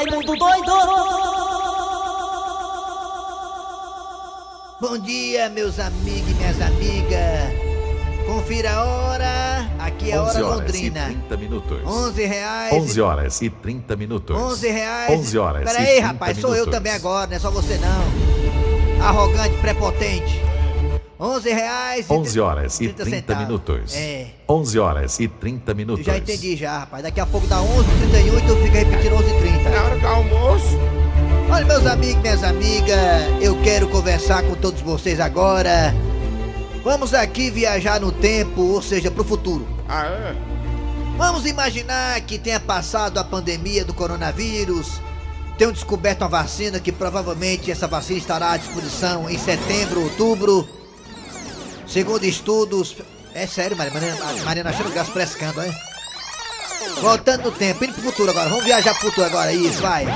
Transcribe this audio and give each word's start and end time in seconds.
Raimundo 0.00 0.34
doido! 0.34 0.72
Bom 4.80 4.96
dia, 4.98 5.50
meus 5.50 5.78
amigos 5.78 6.30
e 6.30 6.34
minhas 6.36 6.58
amigas. 6.58 7.52
Confira 8.26 8.72
a 8.72 8.84
hora. 8.86 9.70
Aqui 9.78 10.10
é 10.10 10.14
a 10.14 10.22
11 10.22 10.42
hora 10.42 10.54
londrina. 10.56 11.10
e 11.10 11.14
30 11.16 11.36
minutos. 11.36 11.80
11 11.84 12.24
reais. 12.24 12.72
11 12.72 13.00
horas 13.02 13.42
e 13.42 13.50
30 13.50 13.96
minutos. 13.96 14.34
11 14.34 14.70
reais. 14.70 15.10
11 15.20 15.38
horas 15.38 15.64
Pera 15.64 15.78
aí, 15.80 15.86
30 15.96 16.06
rapaz, 16.06 16.38
sou 16.38 16.50
eu 16.50 16.54
minutos. 16.60 16.74
também 16.74 16.92
agora, 16.94 17.26
não 17.26 17.36
é 17.36 17.38
só 17.38 17.50
você 17.50 17.76
não. 17.76 19.04
Arrogante, 19.06 19.54
prepotente. 19.58 20.40
11 21.20 21.50
reais 21.52 22.06
e 22.08 22.12
11 22.12 22.40
horas 22.40 22.74
e 22.80 22.84
30 22.88 23.02
30 23.04 23.16
centavos. 23.16 23.42
minutos. 23.46 23.94
É. 23.94 24.26
11 24.48 24.78
horas 24.78 25.20
e 25.20 25.28
30 25.28 25.72
Eu 25.72 25.76
minutos. 25.76 26.04
já 26.06 26.16
entendi 26.16 26.56
já, 26.56 26.78
rapaz. 26.78 27.02
Daqui 27.02 27.20
a 27.20 27.26
pouco 27.26 27.46
dá 27.46 27.58
11h31 27.58 28.38
e 28.38 28.46
tu 28.46 28.56
fica 28.56 28.78
repetindo 28.78 29.16
11h30. 29.16 29.70
Na 29.70 29.82
hora 29.84 29.96
do 29.98 30.06
almoço. 30.06 30.78
Olha, 31.50 31.64
meus 31.66 31.84
amigos, 31.84 32.22
minhas 32.22 32.42
amigas, 32.44 32.98
eu 33.40 33.60
quero 33.62 33.88
conversar 33.88 34.42
com 34.44 34.54
todos 34.54 34.80
vocês 34.80 35.20
agora. 35.20 35.94
Vamos 36.82 37.12
aqui 37.12 37.50
viajar 37.50 38.00
no 38.00 38.10
tempo, 38.12 38.62
ou 38.62 38.80
seja, 38.80 39.10
pro 39.10 39.22
futuro. 39.24 39.66
Ah, 39.88 40.06
é? 40.06 40.34
Vamos 41.18 41.44
imaginar 41.44 42.18
que 42.22 42.38
tenha 42.38 42.58
passado 42.60 43.18
a 43.18 43.24
pandemia 43.24 43.84
do 43.84 43.92
coronavírus, 43.92 45.00
tenham 45.58 45.72
descoberto 45.72 46.22
uma 46.22 46.28
vacina 46.28 46.80
que 46.80 46.90
provavelmente 46.90 47.70
essa 47.70 47.86
vacina 47.86 48.18
estará 48.18 48.52
à 48.52 48.56
disposição 48.56 49.28
em 49.28 49.36
setembro, 49.36 50.02
outubro. 50.04 50.66
Segundo 51.90 52.24
estudos. 52.24 52.96
É 53.34 53.46
sério, 53.46 53.76
Mariana, 53.76 54.16
Mariana, 54.44 54.70
achando 54.70 54.92
gás 54.92 55.08
frescando, 55.08 55.62
hein? 55.62 55.72
Voltando 57.00 57.44
no 57.44 57.52
tempo, 57.52 57.84
indo 57.84 57.94
pro 57.94 58.02
futuro 58.04 58.30
agora. 58.30 58.48
Vamos 58.48 58.64
viajar 58.64 58.94
pro 58.94 59.08
futuro 59.08 59.26
agora, 59.26 59.52
isso, 59.52 59.80
vai. 59.80 60.06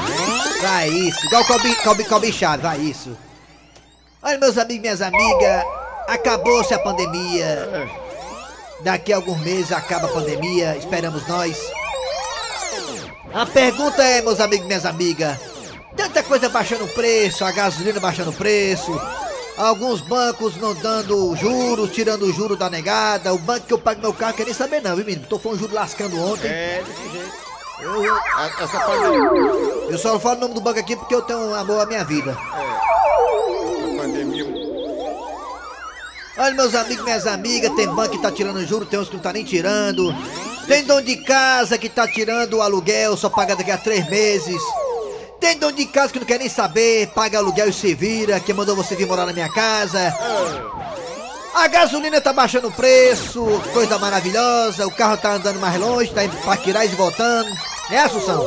Vai, 0.61 0.89
isso. 0.89 1.27
Igual 1.27 1.43
o 1.43 2.05
Calbi, 2.09 2.33
Chaves, 2.33 2.63
vai, 2.63 2.79
isso. 2.81 3.17
Olha, 4.23 4.39
meus 4.39 4.57
amigos, 4.57 4.83
minhas 4.83 5.03
amigas, 5.03 5.65
acabou-se 6.09 6.73
a 6.75 6.79
pandemia. 6.79 7.89
Daqui 8.81 9.13
a 9.13 9.17
alguns 9.17 9.41
meses 9.41 9.73
acaba 9.73 10.07
a 10.07 10.13
pandemia, 10.13 10.77
esperamos 10.77 11.27
nós. 11.27 11.57
A 13.33 13.47
pergunta 13.47 14.03
é, 14.03 14.23
meus 14.23 14.41
amigos 14.41 14.67
minhas 14.67 14.87
amigas, 14.87 15.39
tanta 15.97 16.23
coisa 16.23 16.49
baixando 16.49 16.85
o 16.85 16.89
preço, 16.89 17.45
a 17.45 17.51
gasolina 17.51 17.99
baixando 17.99 18.31
o 18.31 18.35
preço, 18.35 18.93
alguns 19.57 20.01
bancos 20.01 20.57
não 20.57 20.75
dando 20.75 21.35
juros, 21.37 21.91
tirando 21.91 22.23
o 22.23 22.33
juro 22.33 22.57
da 22.57 22.69
negada, 22.69 23.33
o 23.33 23.39
banco 23.39 23.67
que 23.67 23.73
eu 23.73 23.79
pago 23.79 24.01
meu 24.01 24.13
carro 24.13 24.35
quer 24.35 24.45
nem 24.45 24.55
saber 24.55 24.81
não, 24.83 24.97
viu 24.97 25.05
menino? 25.05 25.27
Tô 25.27 25.39
falando 25.39 25.61
juro 25.61 25.75
lascando 25.75 26.21
ontem. 26.21 26.49
É, 26.49 26.83
desse 26.85 27.11
jeito. 27.11 27.45
Eu, 27.81 28.05
eu, 28.05 28.17
Essa 28.17 28.81
pandemia. 28.81 29.51
eu 29.91 29.99
só 29.99 30.19
falo 30.19 30.37
o 30.37 30.41
nome 30.41 30.55
do 30.55 30.61
banco 30.61 30.79
aqui 30.79 30.97
porque 30.97 31.15
eu 31.15 31.23
tenho 31.23 31.41
um 31.41 31.55
amor 31.55 31.81
à 31.83 31.87
minha 31.87 32.05
vida. 32.05 32.37
Pandemia. 33.97 34.65
Olha, 36.37 36.55
meus 36.55 36.75
amigos, 36.75 37.05
minhas 37.05 37.27
amigas, 37.27 37.73
tem 37.75 37.87
banco 37.87 38.11
que 38.11 38.23
tá 38.23 38.31
tirando 38.31 38.65
juro, 38.67 38.85
tem 38.85 38.99
uns 38.99 39.09
que 39.09 39.15
não 39.15 39.23
tá 39.23 39.33
nem 39.33 39.45
tirando. 39.45 40.15
Tem 40.67 40.83
dono 40.83 41.03
de 41.03 41.17
casa 41.19 41.79
que 41.79 41.89
tá 41.89 42.09
tirando 42.09 42.55
o 42.55 42.63
aluguel, 42.63 43.17
só 43.17 43.29
paga 43.29 43.55
daqui 43.55 43.71
a 43.71 43.79
três 43.79 44.09
meses. 44.09 44.61
Tem 45.45 45.59
dono 45.59 45.77
de 45.77 45.85
casa 45.85 46.11
que 46.11 46.19
não 46.19 46.25
quer 46.25 46.39
nem 46.39 46.49
saber, 46.49 47.09
paga 47.09 47.37
aluguel 47.37 47.69
e 47.69 47.73
se 47.73 47.95
vira, 47.95 48.41
que 48.41 48.55
mandou 48.55 48.75
você 48.75 48.97
vir 48.97 49.07
morar 49.07 49.27
na 49.27 49.33
minha 49.35 49.53
casa. 49.53 50.01
A 51.55 51.69
gasolina 51.69 52.19
tá 52.19 52.33
baixando 52.33 52.69
o 52.69 52.73
preço, 52.73 53.45
coisa 53.75 53.99
maravilhosa, 53.99 54.87
o 54.87 54.91
carro 54.91 55.19
tá 55.19 55.35
andando 55.35 55.61
mais 55.61 55.79
longe, 55.79 56.11
tá 56.15 56.25
indo 56.25 56.35
pra 56.39 56.57
Quirais 56.57 56.91
e 56.91 56.95
voltando. 56.97 57.51
É, 57.91 57.99
Assunção? 57.99 58.43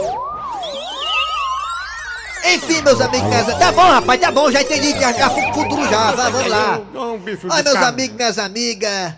Enfim, 2.45 2.81
meus 2.81 2.99
amigos, 2.99 3.27
minhas... 3.27 3.45
tá 3.59 3.71
bom, 3.71 3.81
rapaz, 3.81 4.19
tá 4.19 4.31
bom, 4.31 4.51
já 4.51 4.63
entendi, 4.63 4.99
já, 4.99 5.13
já 5.13 5.29
futuro 5.29 5.87
já, 5.91 6.11
vai, 6.13 6.31
vamos 6.31 6.49
lá. 6.49 6.81
De 7.15 7.63
meus 7.63 7.75
amigos, 7.75 8.17
minhas 8.17 8.39
amigas, 8.39 9.13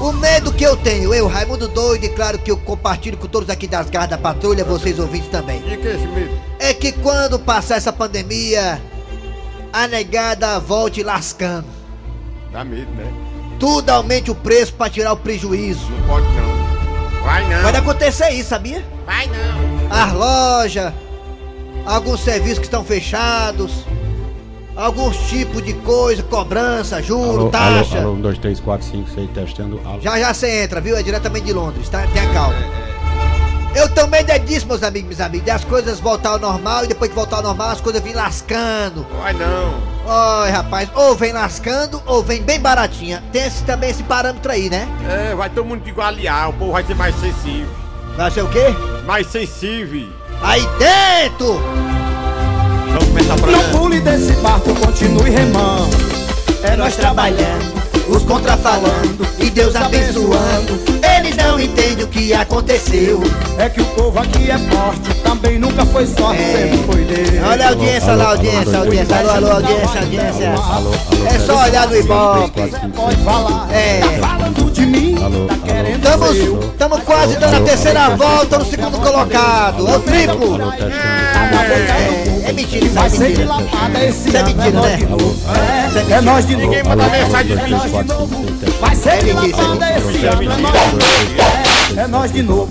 o 0.00 0.12
medo 0.12 0.52
que 0.52 0.64
eu 0.64 0.76
tenho, 0.76 1.12
eu, 1.14 1.26
Raimundo 1.26 1.68
Doido, 1.68 2.04
e 2.04 2.08
claro 2.10 2.38
que 2.38 2.50
eu 2.50 2.56
compartilho 2.56 3.16
com 3.16 3.26
todos 3.26 3.48
aqui 3.48 3.66
das 3.66 3.88
garras 3.88 4.10
da 4.10 4.18
patrulha, 4.18 4.64
vocês 4.64 4.98
ouvintes 4.98 5.28
também, 5.30 5.58
E 5.66 5.76
que 5.76 5.88
é 5.88 5.94
esse 5.94 6.06
medo? 6.06 6.38
é 6.58 6.74
que 6.74 6.92
quando 6.92 7.38
passar 7.38 7.76
essa 7.76 7.92
pandemia, 7.92 8.80
a 9.72 9.86
negada 9.88 10.58
volte 10.60 11.02
lascando. 11.02 11.66
Dá 12.52 12.64
medo, 12.64 12.90
né? 12.92 13.10
Tudo 13.58 13.88
aumente 13.90 14.30
o 14.30 14.34
preço 14.34 14.74
pra 14.74 14.88
tirar 14.90 15.12
o 15.12 15.16
prejuízo. 15.16 15.90
Não 15.90 16.06
pode 16.06 16.26
não. 16.26 17.22
Vai 17.24 17.48
não. 17.48 17.62
Pode 17.62 17.76
acontecer 17.78 18.30
isso, 18.30 18.50
sabia? 18.50 18.84
Vai 19.06 19.26
não. 19.26 19.90
As 19.90 20.12
lojas, 20.12 20.92
alguns 21.86 22.20
serviços 22.20 22.58
que 22.58 22.64
estão 22.66 22.84
fechados, 22.84 23.72
alguns 24.76 25.16
tipos 25.28 25.64
de 25.64 25.72
coisa, 25.72 26.22
cobrança, 26.22 27.02
juro, 27.02 27.40
Alô, 27.40 27.48
taxa. 27.48 27.98
alô, 27.98 28.08
alô, 28.08 28.18
1, 28.18 28.20
2, 28.20 28.38
3, 28.38 28.60
4, 28.60 28.86
5, 28.86 29.10
6, 29.10 29.30
testando. 29.30 29.80
Alô. 29.84 30.00
Já 30.00 30.18
já 30.18 30.34
você 30.34 30.64
entra, 30.64 30.80
viu? 30.80 30.96
É 30.96 31.02
diretamente 31.02 31.46
de 31.46 31.52
Londres, 31.52 31.88
tá? 31.88 32.06
Tenha 32.12 32.32
calma. 32.32 32.56
Eu 33.74 34.08
medo 34.08 34.30
é 34.30 34.38
disso, 34.38 34.66
meus 34.66 34.82
amigos, 34.82 35.08
meus 35.08 35.20
amigos. 35.20 35.46
Das 35.46 35.62
coisas 35.62 36.00
voltar 36.00 36.30
ao 36.30 36.38
normal 36.38 36.84
e 36.84 36.86
depois 36.86 37.10
que 37.10 37.14
voltar 37.14 37.36
ao 37.36 37.42
normal, 37.42 37.70
as 37.70 37.80
coisas 37.80 38.00
vêm 38.00 38.14
lascando. 38.14 39.06
Vai 39.20 39.34
não. 39.34 39.74
Oi, 40.06 40.50
rapaz, 40.50 40.88
ou 40.94 41.14
vem 41.14 41.32
lascando 41.32 42.00
ou 42.06 42.22
vem 42.22 42.42
bem 42.42 42.58
baratinha. 42.58 43.22
Tem 43.32 43.42
esse, 43.42 43.62
também 43.64 43.90
esse 43.90 44.02
parâmetro 44.02 44.50
aí, 44.50 44.70
né? 44.70 44.88
É, 45.06 45.34
vai 45.34 45.50
todo 45.50 45.66
mundo 45.66 45.86
igualiar. 45.86 46.48
O 46.48 46.52
povo 46.54 46.72
vai 46.72 46.84
ser 46.84 46.94
mais 46.94 47.14
sensível. 47.16 47.68
Vai 48.16 48.30
ser 48.30 48.42
o 48.42 48.48
quê? 48.48 48.64
Mais 49.04 49.26
sensível. 49.26 50.08
Aí 50.40 50.62
dentro! 50.78 51.60
Não 53.28 53.78
pule 53.78 54.00
desse 54.00 54.32
barco, 54.34 54.74
continue 54.76 55.30
remando. 55.30 55.96
É 56.62 56.76
nós 56.76 56.94
trabalhando, 56.96 57.72
os 58.08 58.22
contra 58.22 58.56
falando 58.56 59.26
e 59.38 59.50
Deus 59.50 59.74
abençoando. 59.76 60.78
Eles 61.16 61.36
não 61.36 61.58
entendem 61.60 62.04
o 62.04 62.08
que 62.08 62.32
aconteceu. 62.32 63.20
é 63.58 63.68
que 63.68 63.80
o 63.80 63.84
povo 63.86 64.18
aqui 64.18 64.50
é 64.50 64.58
forte, 64.58 65.14
também 65.22 65.58
nunca 65.58 65.84
foi 65.86 66.06
sorte, 66.06 66.40
É. 66.42 66.52
sempre 66.52 66.78
foi 66.84 67.04
Deus. 67.04 67.44
Olha 67.48 67.66
a 67.66 67.68
audiência 67.70 68.12
Alô, 68.12 68.22
lá, 68.22 68.24
alô, 68.24 68.36
audiência, 68.36 68.60
alô, 68.76 68.84
audiência. 68.84 69.16
Alô, 69.16 69.30
alô, 69.30 69.50
audiência, 69.52 70.00
audiência. 70.00 70.54
É 71.34 71.38
só 71.40 71.62
olhar 71.64 71.88
no 71.88 71.96
Ibope. 71.96 72.50
Pode 72.94 73.16
falar, 73.24 73.68
É. 73.72 74.00
tá 74.00 74.28
falando 74.28 74.70
de 74.72 74.86
mim, 74.86 75.16
Alô, 75.22 75.46
tá 75.46 75.56
querendo 75.64 75.96
Estamos, 75.96 76.36
estamos 76.36 77.02
quase 77.02 77.36
dando 77.36 77.56
a 77.56 77.60
terceira 77.60 78.04
alô, 78.04 78.16
volta 78.16 78.58
no 78.58 78.64
segundo 78.64 78.98
colocado. 78.98 79.88
É 79.88 79.96
o 79.96 80.00
triplo. 80.00 80.58
É, 80.72 82.35
é 82.48 82.52
mentira, 82.52 82.84
isso 82.86 82.96
é 82.96 83.00
Vai 83.00 83.10
ser 83.10 83.16
de 83.16 83.22
mentira. 83.28 83.48
lapada 83.48 84.04
esse 84.04 84.28
Isso 84.28 84.36
é 84.36 84.42
mentira, 84.42 84.70
nós 84.72 84.86
né? 85.00 85.06
novo. 85.08 85.36
É 85.46 86.12
É, 86.12 86.16
é 86.16 86.20
nós 86.20 86.46
de 86.46 86.52
novo. 86.56 86.66
Ninguém 86.66 86.82
manda 86.84 87.02
alô, 87.04 87.12
mensagem 87.12 87.46
de 87.46 87.54
2, 87.56 87.70
mim. 87.70 87.78
3, 87.78 87.90
4, 87.92 88.16
5, 88.16 88.28
6, 88.36 88.58
testando. 88.60 88.78
Vai 88.80 88.94
ser 88.96 89.08
É 89.08 89.16
de 89.18 89.30
é 89.30 89.34
lapada 89.34 89.90
esse 89.98 90.26
é 90.26 90.28
ano, 90.28 90.42
é 90.42 90.46
mentira. 90.46 90.58
nós 90.58 90.72
de 90.72 90.82
novo. 90.82 90.98
É, 91.96 92.00
é 92.00 92.06
nós 92.06 92.32
de 92.32 92.42
novo. 92.42 92.68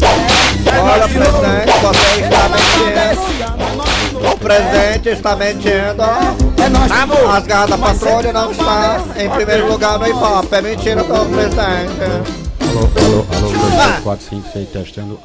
É 0.65 0.79
Olha, 0.79 0.97
nós 0.97 1.11
de 1.11 1.19
novo. 1.19 1.39
presidente, 1.39 1.79
você 1.81 2.21
está 2.21 2.49
mentindo. 2.49 2.99
é 2.99 3.15
novo. 3.15 4.33
O 4.33 4.37
presidente 4.37 5.09
está 5.09 5.35
mentindo. 5.35 6.03
É 6.63 6.69
nós 6.69 6.91
de 6.91 7.05
novo. 7.07 7.31
As 7.31 7.43
garras 7.47 7.69
da 7.69 7.77
patrulha 7.77 8.33
não 8.33 8.51
está 8.51 9.01
em 9.17 9.29
primeiro 9.29 9.67
lugar 9.71 9.99
no 9.99 10.07
Ibope. 10.07 10.55
É 10.55 10.61
mentira 10.61 11.03
do 11.03 11.25
presidente. 11.25 12.35
Alô, 12.61 12.89
alô, 12.95 13.25
alô, 13.35 13.51
2, 13.51 13.79
Ah. 13.79 13.87
3, 13.89 14.03
4, 14.03 14.25
5, 14.29 14.49
6, 14.53 14.69
testando. 14.69 15.19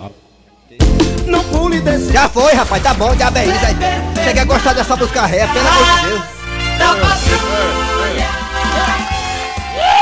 Não 1.31 1.45
pule 1.45 1.81
desse 1.81 2.13
Já 2.13 2.29
foi, 2.29 2.53
rapaz, 2.53 2.83
tá 2.83 2.93
bom, 2.95 3.15
já 3.17 3.31
bem. 3.31 3.47
Você 3.47 4.35
quer 4.35 4.45
gostar 4.45 4.73
dessa 4.75 4.97
música 4.97 5.27
ré, 5.27 5.47
pelo 5.47 5.69
amor 5.69 5.85
de 5.85 6.09
Deus. 6.09 6.41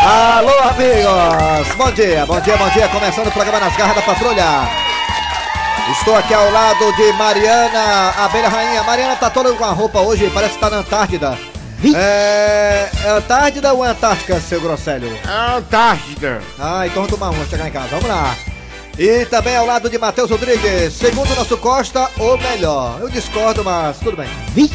Alô, 0.00 0.58
amigos! 0.70 1.76
Bom 1.76 1.90
dia, 1.92 2.24
bom 2.24 2.40
dia, 2.40 2.56
bom 2.56 2.68
dia. 2.70 2.88
Começando 2.88 3.26
o 3.26 3.32
programa 3.32 3.60
Nas 3.60 3.76
Garras 3.76 3.96
da 3.96 4.02
Patrulha. 4.02 4.44
Estou 5.92 6.16
aqui 6.16 6.32
ao 6.32 6.50
lado 6.50 6.92
de 6.96 7.12
Mariana, 7.12 8.14
Abelha 8.18 8.48
Rainha. 8.48 8.82
Mariana 8.82 9.16
tá 9.16 9.28
toda 9.28 9.52
com 9.52 9.64
a 9.64 9.72
roupa 9.72 10.00
hoje, 10.00 10.30
parece 10.32 10.54
que 10.54 10.60
tá 10.60 10.70
na 10.70 10.78
Antártida. 10.78 11.38
É, 11.94 12.88
é 13.04 13.08
Antártida 13.10 13.72
ou 13.72 13.82
Antártica, 13.82 14.40
seu 14.40 14.60
Grosselho? 14.60 15.08
É 15.14 15.56
Antártida. 15.56 16.40
Ah, 16.58 16.86
então 16.86 17.04
vamos 17.04 17.10
tomar 17.10 17.30
uma, 17.30 17.46
chegar 17.46 17.68
em 17.68 17.72
casa. 17.72 17.88
Vamos 17.88 18.08
lá. 18.08 18.34
E 18.98 19.24
também 19.26 19.54
ao 19.54 19.64
lado 19.64 19.88
de 19.88 19.96
Matheus 19.96 20.28
Rodrigues, 20.28 20.92
segundo 20.92 21.30
o 21.30 21.36
nosso 21.36 21.56
Costa, 21.56 22.10
ou 22.18 22.36
melhor. 22.36 22.98
Eu 23.00 23.08
discordo, 23.08 23.62
mas 23.62 23.96
tudo 23.98 24.16
bem. 24.16 24.28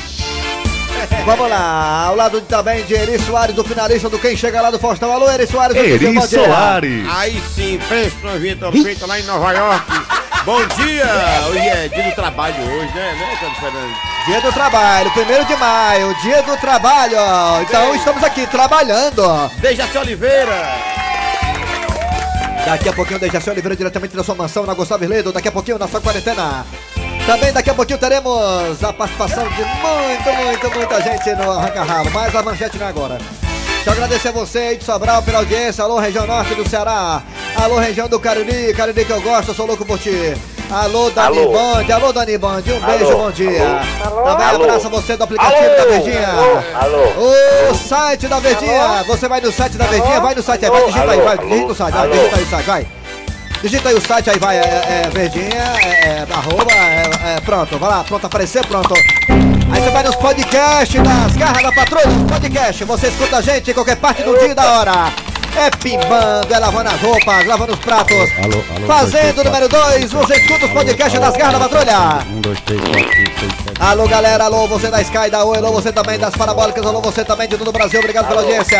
Vamos 1.26 1.50
lá, 1.50 2.06
ao 2.06 2.16
lado 2.16 2.40
de, 2.40 2.48
também 2.48 2.86
de 2.86 2.94
Eri 2.94 3.20
Soares, 3.20 3.58
o 3.58 3.64
finalista 3.66 4.10
do 4.10 4.18
Quem 4.18 4.38
Chega 4.38 4.62
Lá 4.62 4.72
do 4.72 4.80
Faustão. 4.80 5.12
Alô, 5.12 5.30
Eri 5.30 5.46
Soares. 5.46 5.76
Eri. 5.76 6.22
Soares. 6.22 7.06
Aí 7.10 7.44
sim, 7.54 7.78
pensa 7.90 8.16
numa 8.24 8.38
vinheta 8.38 8.72
feita 8.72 9.06
lá 9.06 9.20
em 9.20 9.24
Nova 9.24 9.52
York. 9.52 9.92
Bom 10.46 10.66
dia! 10.68 11.06
Hoje 11.50 11.60
é 11.60 11.88
dia 11.90 12.04
do 12.04 12.16
trabalho 12.16 12.64
hoje, 12.64 12.94
né, 12.94 13.16
né, 13.20 13.38
Carlos 13.40 13.60
Fernandes? 13.60 13.98
Dia 14.26 14.42
do 14.42 14.52
trabalho, 14.54 15.12
primeiro 15.12 15.46
de 15.46 15.56
maio, 15.58 16.16
dia 16.22 16.42
do 16.44 16.56
trabalho. 16.58 17.18
Então 17.64 17.92
Sim. 17.92 17.98
estamos 17.98 18.24
aqui 18.24 18.48
trabalhando. 18.48 19.52
Dejaci 19.60 19.98
Oliveira! 19.98 21.03
Daqui 22.66 22.88
a 22.88 22.94
pouquinho, 22.94 23.20
Dejaci 23.20 23.50
Oliveira 23.50 23.76
diretamente 23.76 24.16
da 24.16 24.24
sua 24.24 24.36
mansão 24.36 24.66
na 24.66 24.74
Gustavo 24.74 25.06
Ledo. 25.06 25.34
Daqui 25.34 25.50
a 25.50 25.52
pouquinho 25.52 25.78
na 25.78 25.88
sua 25.88 26.00
quarentena. 26.00 26.66
Também 27.26 27.52
daqui 27.52 27.70
a 27.70 27.74
pouquinho 27.74 28.00
teremos 28.00 28.84
a 28.84 28.94
participação 28.94 29.44
de 29.50 29.64
muito, 29.64 30.46
muito, 30.46 30.78
muita 30.78 31.02
gente 31.02 31.36
no 31.36 31.52
Arranca 31.52 31.84
Rabo. 31.84 32.10
Mas 32.12 32.36
a 32.36 32.42
manchete 32.42 32.78
não 32.78 32.86
é 32.86 32.90
agora. 32.90 33.18
Deixa 33.18 33.90
eu 33.90 33.94
agradecer 33.94 34.28
a 34.30 34.32
você 34.32 34.76
de 34.78 34.84
Sobral 34.86 35.22
pela 35.24 35.40
audiência. 35.40 35.84
Alô, 35.84 36.00
região 36.00 36.26
norte 36.26 36.56
do 36.56 36.68
Ceará. 36.68 37.22
Alô, 37.56 37.78
região 37.80 38.08
do 38.08 38.20
Cariri. 38.20 38.74
Cariri 38.74 39.04
que 39.04 39.12
eu 39.12 39.22
gosto, 39.22 39.50
eu 39.50 39.56
sou 39.56 39.66
louco 39.66 39.86
por 39.86 40.00
ti. 40.00 40.34
Alô, 40.74 41.12
Dani 41.12 41.38
Alô. 41.38 41.52
Bond. 41.52 41.92
Alô, 41.92 42.12
Dani 42.12 42.38
Bond. 42.38 42.74
Um 42.74 42.80
beijo, 42.80 43.06
Alô. 43.06 43.18
bom 43.18 43.32
dia. 43.32 43.80
Alô. 44.04 44.24
Também 44.24 44.48
Alô. 44.48 44.64
abraço 44.64 44.88
a 44.88 44.90
você 44.90 45.16
do 45.16 45.24
aplicativo 45.24 45.64
Alô. 45.64 45.76
da 45.78 45.86
Verdinha. 45.86 46.28
Alô. 46.82 47.70
O 47.70 47.76
site 47.76 48.28
da 48.28 48.40
Verdinha. 48.40 49.04
Você 49.06 49.28
vai 49.28 49.40
no 49.40 49.52
site 49.52 49.78
da 49.78 49.86
Verdinha, 49.86 50.20
vai 50.20 50.34
no 50.34 50.42
site 50.42 50.66
aí, 50.66 50.72
vai, 50.72 50.82
Alô. 50.82 50.92
digita 50.92 51.12
aí, 51.12 51.22
vai, 51.22 51.38
digita 51.38 51.72
o 51.72 51.76
site, 51.76 51.94
vai, 51.94 52.10
digita 52.10 52.36
aí 52.36 52.44
o 52.44 52.50
site, 52.50 52.66
vai. 52.66 52.88
Digita 53.62 53.90
aí 53.90 53.96
o 53.96 54.02
site 54.02 54.30
aí, 54.32 54.40
vai, 54.40 54.58
é, 54.58 54.62
é 55.06 55.10
Verdinha, 55.14 55.64
é, 55.82 55.88
é, 55.88 56.28
arroba, 56.34 56.72
é, 56.74 57.36
é, 57.36 57.40
pronto, 57.42 57.78
vai 57.78 57.90
lá, 57.90 58.04
pronto, 58.04 58.26
apareceu, 58.26 58.64
pronto. 58.64 58.94
Aí 58.96 59.82
você 59.82 59.90
vai 59.92 60.04
nos 60.04 60.16
podcasts 60.16 61.02
das 61.02 61.36
garras 61.38 61.64
da 61.64 61.72
patrulha, 61.72 62.08
nos 62.08 62.32
podcasts, 62.32 62.86
você 62.86 63.08
escuta 63.08 63.38
a 63.38 63.42
gente 63.42 63.70
em 63.70 63.74
qualquer 63.74 63.96
parte 63.98 64.24
do 64.24 64.38
dia 64.38 64.50
e 64.50 64.54
da 64.56 64.80
hora. 64.80 65.14
É 65.56 65.70
pimbando, 65.70 66.52
é 66.52 66.58
lavando 66.58 66.90
as 66.90 67.00
roupas, 67.00 67.46
lavando 67.46 67.74
os 67.74 67.80
pratos. 67.80 68.32
Alô, 68.44 68.64
alô, 68.76 68.88
Fazendo 68.88 69.40
o 69.40 69.44
dois, 69.44 69.46
número 69.46 69.70
2, 69.70 70.12
você 70.12 70.34
escuta 70.36 70.66
os 70.66 70.72
podcasts 70.72 71.20
das 71.20 71.38
garras 71.38 71.60
da 71.60 71.70
patrulha. 71.70 72.26
Um, 72.28 72.42
dois, 72.42 72.60
três, 72.62 72.82
quatro, 72.82 73.00
cinco, 73.00 73.40
seis, 73.40 73.52
sete. 73.64 73.82
Alô 73.82 74.08
galera, 74.08 74.46
alô 74.46 74.68
você 74.68 74.90
da 74.90 75.02
Sky, 75.02 75.30
da 75.30 75.44
Oi, 75.44 75.58
alô 75.58 75.72
você 75.72 75.92
também 75.92 76.18
das 76.18 76.36
Parabólicas, 76.36 76.84
alô 76.84 77.02
você 77.02 77.24
também 77.24 77.48
de 77.48 77.56
todo 77.56 77.68
o 77.68 77.72
Brasil, 77.72 78.00
obrigado 78.00 78.28
pela 78.28 78.42
audiência. 78.42 78.80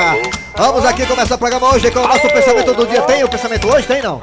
Vamos 0.56 0.84
aqui 0.84 1.06
começar 1.06 1.36
o 1.36 1.38
programa 1.38 1.76
hoje 1.76 1.92
com 1.92 2.00
o 2.00 2.08
nosso 2.08 2.28
pensamento 2.28 2.74
do 2.74 2.88
dia. 2.88 3.02
Tem 3.04 3.24
o 3.24 3.30
pensamento 3.30 3.68
hoje? 3.68 3.86
Tem 3.86 4.02
não? 4.02 4.20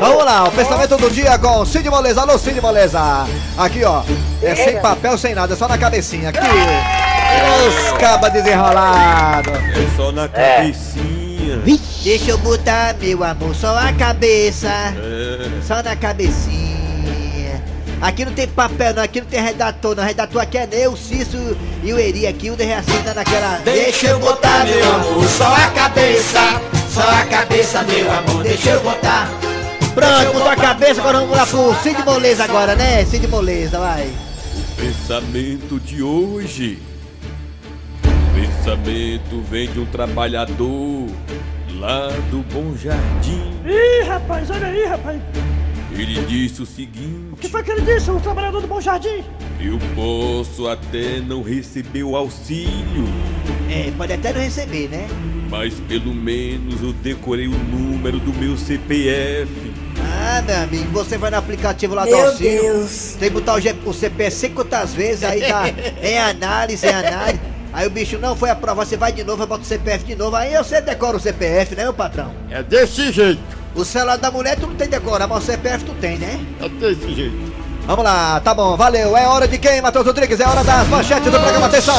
Vamos 0.00 0.24
lá, 0.24 0.44
o 0.44 0.50
pensamento 0.50 0.96
do 0.96 1.10
dia 1.10 1.38
com 1.38 1.64
Cid 1.64 1.88
Moleza, 1.88 2.22
alô 2.22 2.38
Cid 2.38 2.60
Moleza. 2.60 3.00
Aqui 3.56 3.84
ó, 3.84 4.02
é 4.42 4.54
sem 4.56 4.80
papel, 4.80 5.16
sem 5.16 5.32
nada, 5.32 5.54
é 5.54 5.56
só 5.56 5.68
na 5.68 5.78
cabecinha. 5.78 6.30
Aqui, 6.30 6.40
os 6.40 7.98
cabas 7.98 8.32
desenrolados. 8.32 9.52
É 9.52 9.96
só 9.96 10.10
na 10.10 10.28
cabecinha. 10.28 11.21
Deixa 12.02 12.30
eu 12.30 12.38
botar, 12.38 12.94
meu 13.00 13.22
amor, 13.22 13.54
só 13.54 13.76
a 13.78 13.92
cabeça. 13.92 14.68
É. 14.68 15.62
Só 15.66 15.82
na 15.82 15.94
cabecinha. 15.96 16.72
Aqui 18.00 18.24
não 18.24 18.32
tem 18.32 18.48
papel, 18.48 18.94
não. 18.94 19.02
Aqui 19.02 19.20
não 19.20 19.28
tem 19.28 19.40
redator, 19.40 19.94
não. 19.94 20.02
Redator 20.02 20.42
aqui 20.42 20.58
é 20.58 20.68
eu, 20.72 20.92
o 20.92 20.96
Cício 20.96 21.56
e 21.82 21.92
o 21.92 21.98
Eri. 21.98 22.26
Aqui 22.26 22.50
o 22.50 22.56
de 22.56 22.64
reacenda 22.64 23.14
naquela. 23.14 23.60
Deixa 23.64 24.08
eu 24.08 24.18
botar, 24.18 24.64
meu 24.64 24.94
amor, 24.94 25.28
só 25.28 25.54
a 25.54 25.68
cabeça. 25.68 26.60
Só 26.92 27.08
a 27.08 27.24
cabeça, 27.24 27.82
meu 27.84 28.12
amor, 28.12 28.42
deixa 28.42 28.70
eu 28.70 28.80
botar. 28.80 29.30
Pronto, 29.94 30.32
botou 30.32 30.48
a 30.48 30.56
cabeça, 30.56 31.00
agora 31.00 31.20
vamos 31.20 31.36
lá 31.36 31.46
pro 31.46 31.74
Cid 31.82 32.02
Moleza 32.04 32.44
agora, 32.44 32.74
né? 32.74 33.04
Cid 33.04 33.28
Moleza, 33.28 33.78
vai. 33.78 34.10
Pensamento 34.76 35.78
de 35.78 36.02
hoje. 36.02 36.91
Pensamento 38.66 39.42
vem 39.50 39.68
de 39.68 39.80
um 39.80 39.86
trabalhador 39.86 41.08
lá 41.80 42.06
do 42.30 42.44
Bom 42.54 42.76
Jardim. 42.76 43.50
Ih, 43.66 44.04
rapaz, 44.06 44.48
olha 44.50 44.68
aí, 44.68 44.84
rapaz. 44.84 45.20
Ele 45.98 46.24
disse 46.26 46.60
o 46.60 46.62
O 46.62 46.66
que 46.68 46.72
seguinte: 46.72 47.48
foi 47.50 47.62
que 47.64 47.72
ele 47.72 47.80
disse, 47.80 48.08
o 48.08 48.20
trabalhador 48.20 48.60
do 48.60 48.68
Bom 48.68 48.80
Jardim? 48.80 49.24
Eu 49.60 49.80
posso 49.96 50.68
até 50.68 51.18
não 51.18 51.42
receber 51.42 52.04
o 52.04 52.14
auxílio, 52.14 53.04
É, 53.68 53.90
pode 53.98 54.12
até 54.12 54.32
não 54.32 54.40
receber, 54.40 54.88
né? 54.88 55.08
mas 55.50 55.74
pelo 55.80 56.14
menos 56.14 56.80
eu 56.82 56.92
decorei 56.92 57.48
o 57.48 57.50
número 57.58 58.20
do 58.20 58.32
meu 58.32 58.56
CPF. 58.56 59.50
Ah, 60.24 60.40
meu 60.46 60.56
amigo, 60.62 60.90
você 60.92 61.18
vai 61.18 61.32
no 61.32 61.36
aplicativo 61.36 61.94
lá 61.96 62.04
do 62.04 62.10
Meu 62.12 62.26
auxílio. 62.28 62.62
Deus. 62.62 63.16
Tem 63.18 63.28
que 63.28 63.34
botar 63.34 63.54
o, 63.56 63.60
G- 63.60 63.74
o 63.84 63.92
CPF 63.92 64.30
sei 64.36 64.50
quantas 64.50 64.94
vezes, 64.94 65.24
aí 65.24 65.40
tá 65.40 65.64
em 66.00 66.16
análise, 66.30 66.86
em 66.86 66.90
análise. 66.90 67.40
Aí 67.72 67.86
o 67.86 67.90
bicho 67.90 68.18
não 68.18 68.36
foi 68.36 68.50
aprovado, 68.50 68.86
você 68.88 68.96
vai 68.96 69.12
de 69.12 69.24
novo, 69.24 69.46
bota 69.46 69.62
o 69.62 69.66
CPF 69.66 70.04
de 70.04 70.14
novo, 70.14 70.36
aí 70.36 70.54
você 70.56 70.80
decora 70.80 71.16
o 71.16 71.20
CPF, 71.20 71.74
né, 71.74 71.84
meu 71.84 71.94
patrão? 71.94 72.32
É 72.50 72.62
desse 72.62 73.10
jeito, 73.10 73.40
O 73.74 73.82
celular 73.84 74.18
da 74.18 74.30
mulher 74.30 74.56
tu 74.56 74.66
não 74.66 74.74
tem 74.74 74.88
decorar, 74.88 75.26
mas 75.26 75.42
o 75.42 75.46
CPF 75.46 75.84
tu 75.84 75.94
tem, 75.94 76.18
né? 76.18 76.38
é 76.60 76.68
desse 76.68 77.14
jeito. 77.14 77.52
Vamos 77.86 78.04
lá, 78.04 78.38
tá 78.40 78.54
bom, 78.54 78.76
valeu. 78.76 79.16
É 79.16 79.26
hora 79.26 79.48
de 79.48 79.58
quem, 79.58 79.80
Matheus 79.80 80.06
Rodrigues? 80.06 80.38
É 80.38 80.46
hora 80.46 80.62
das 80.62 80.86
manchetes 80.86 81.32
do 81.32 81.40
programa, 81.40 81.66
atenção! 81.66 81.94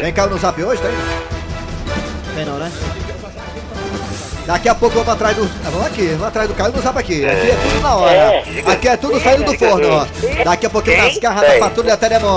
Quem 0.00 0.12
caiu 0.12 0.30
no 0.30 0.38
zap 0.38 0.62
hoje, 0.62 0.82
tem? 0.82 0.90
Tem 2.34 2.44
não, 2.44 2.58
né? 2.58 2.70
Daqui 4.48 4.66
a 4.66 4.74
pouco 4.74 4.94
vamos 4.96 5.12
atrás 5.12 5.36
do. 5.36 5.44
ah, 5.44 5.68
Vamos 5.70 5.86
aqui, 5.88 6.06
vamos 6.12 6.26
atrás 6.28 6.48
do 6.48 6.54
Caio 6.54 6.72
no 6.72 6.80
zap 6.80 6.98
aqui. 6.98 7.22
Aqui 7.26 7.50
é 7.50 7.54
tudo 7.62 7.80
na 7.82 7.94
hora. 7.96 8.42
Aqui 8.72 8.88
é 8.88 8.96
tudo 8.96 9.20
saindo 9.22 9.44
do 9.44 9.58
forno, 9.58 9.88
ó. 9.92 10.06
Daqui 10.42 10.64
a 10.64 10.70
pouquinho 10.70 10.96
nas 10.96 11.18
garras 11.18 11.52
da 11.52 11.58
patrulha 11.58 11.96
teremos 11.98 12.30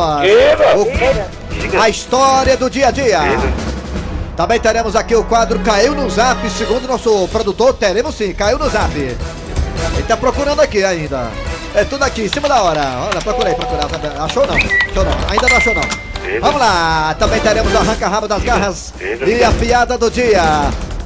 o- 0.75 1.79
a 1.81 1.87
história 1.87 2.57
do 2.57 2.69
dia 2.69 2.89
a 2.89 2.91
dia. 2.91 3.19
Também 4.35 4.59
teremos 4.59 4.93
aqui 4.93 5.15
o 5.15 5.23
quadro 5.23 5.57
Caiu 5.59 5.95
no 5.95 6.09
Zap, 6.09 6.49
segundo 6.49 6.85
nosso 6.85 7.29
produtor, 7.29 7.73
teremos 7.75 8.13
sim, 8.13 8.33
caiu 8.33 8.59
no 8.59 8.69
Zap. 8.69 8.93
Ele 8.97 10.03
tá 10.05 10.17
procurando 10.17 10.59
aqui 10.59 10.83
ainda. 10.83 11.27
É 11.73 11.85
tudo 11.85 12.03
aqui, 12.03 12.23
em 12.23 12.27
cima 12.29 12.49
da 12.49 12.61
hora. 12.61 12.81
Olha, 13.09 13.21
procurei, 13.21 13.53
procurei. 13.53 13.85
Achou 14.19 14.45
não? 14.45 14.55
Achou 14.55 15.05
não? 15.05 15.13
Ainda 15.29 15.47
não 15.49 15.55
achou 15.57 15.73
não. 15.73 15.81
Vamos 16.41 16.59
lá, 16.59 17.15
também 17.17 17.39
teremos 17.39 17.73
o 17.73 17.77
arranca-rabo 17.77 18.27
das 18.27 18.43
garras 18.43 18.93
e 18.99 19.43
a 19.43 19.51
piada 19.53 19.97
do 19.97 20.11
dia. 20.11 20.41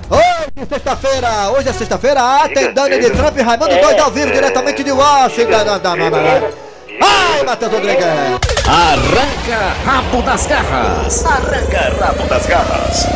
Hoje, 0.09 0.67
sexta-feira, 0.69 1.49
hoje 1.51 1.69
é 1.69 1.73
sexta-feira, 1.73 2.21
tem 2.53 2.71
Dani 2.73 2.99
de 2.99 3.09
Trump 3.11 3.37
e 3.37 3.41
Raimundo 3.41 3.75
Doido 3.81 3.99
ao 4.01 4.11
vivo 4.11 4.31
diretamente 4.31 4.83
de 4.83 4.91
Washington. 4.91 5.63
Da- 5.65 5.77
da- 5.77 5.91
Ai, 7.01 7.43
Matheus 7.45 7.71
Rodrigues! 7.71 8.05
Arranca 8.67 9.73
rabo 9.85 10.21
das 10.21 10.45
garras. 10.45 11.25
Arranca 11.25 11.93
rabo 12.05 12.23
das 12.27 12.45
garras. 12.45 13.07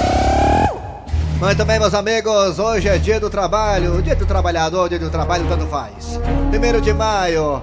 Muito 1.39 1.63
bem, 1.65 1.79
meus 1.79 1.93
amigos, 1.93 2.59
hoje 2.59 2.89
é 2.89 2.97
dia 2.97 3.19
do 3.19 3.29
trabalho, 3.29 4.01
dia 4.01 4.15
do 4.15 4.25
trabalhador, 4.25 4.89
dia 4.89 4.99
do 4.99 5.09
trabalho, 5.09 5.45
tanto 5.47 5.65
faz. 5.67 6.19
Primeiro 6.49 6.81
de 6.81 6.91
maio. 6.93 7.61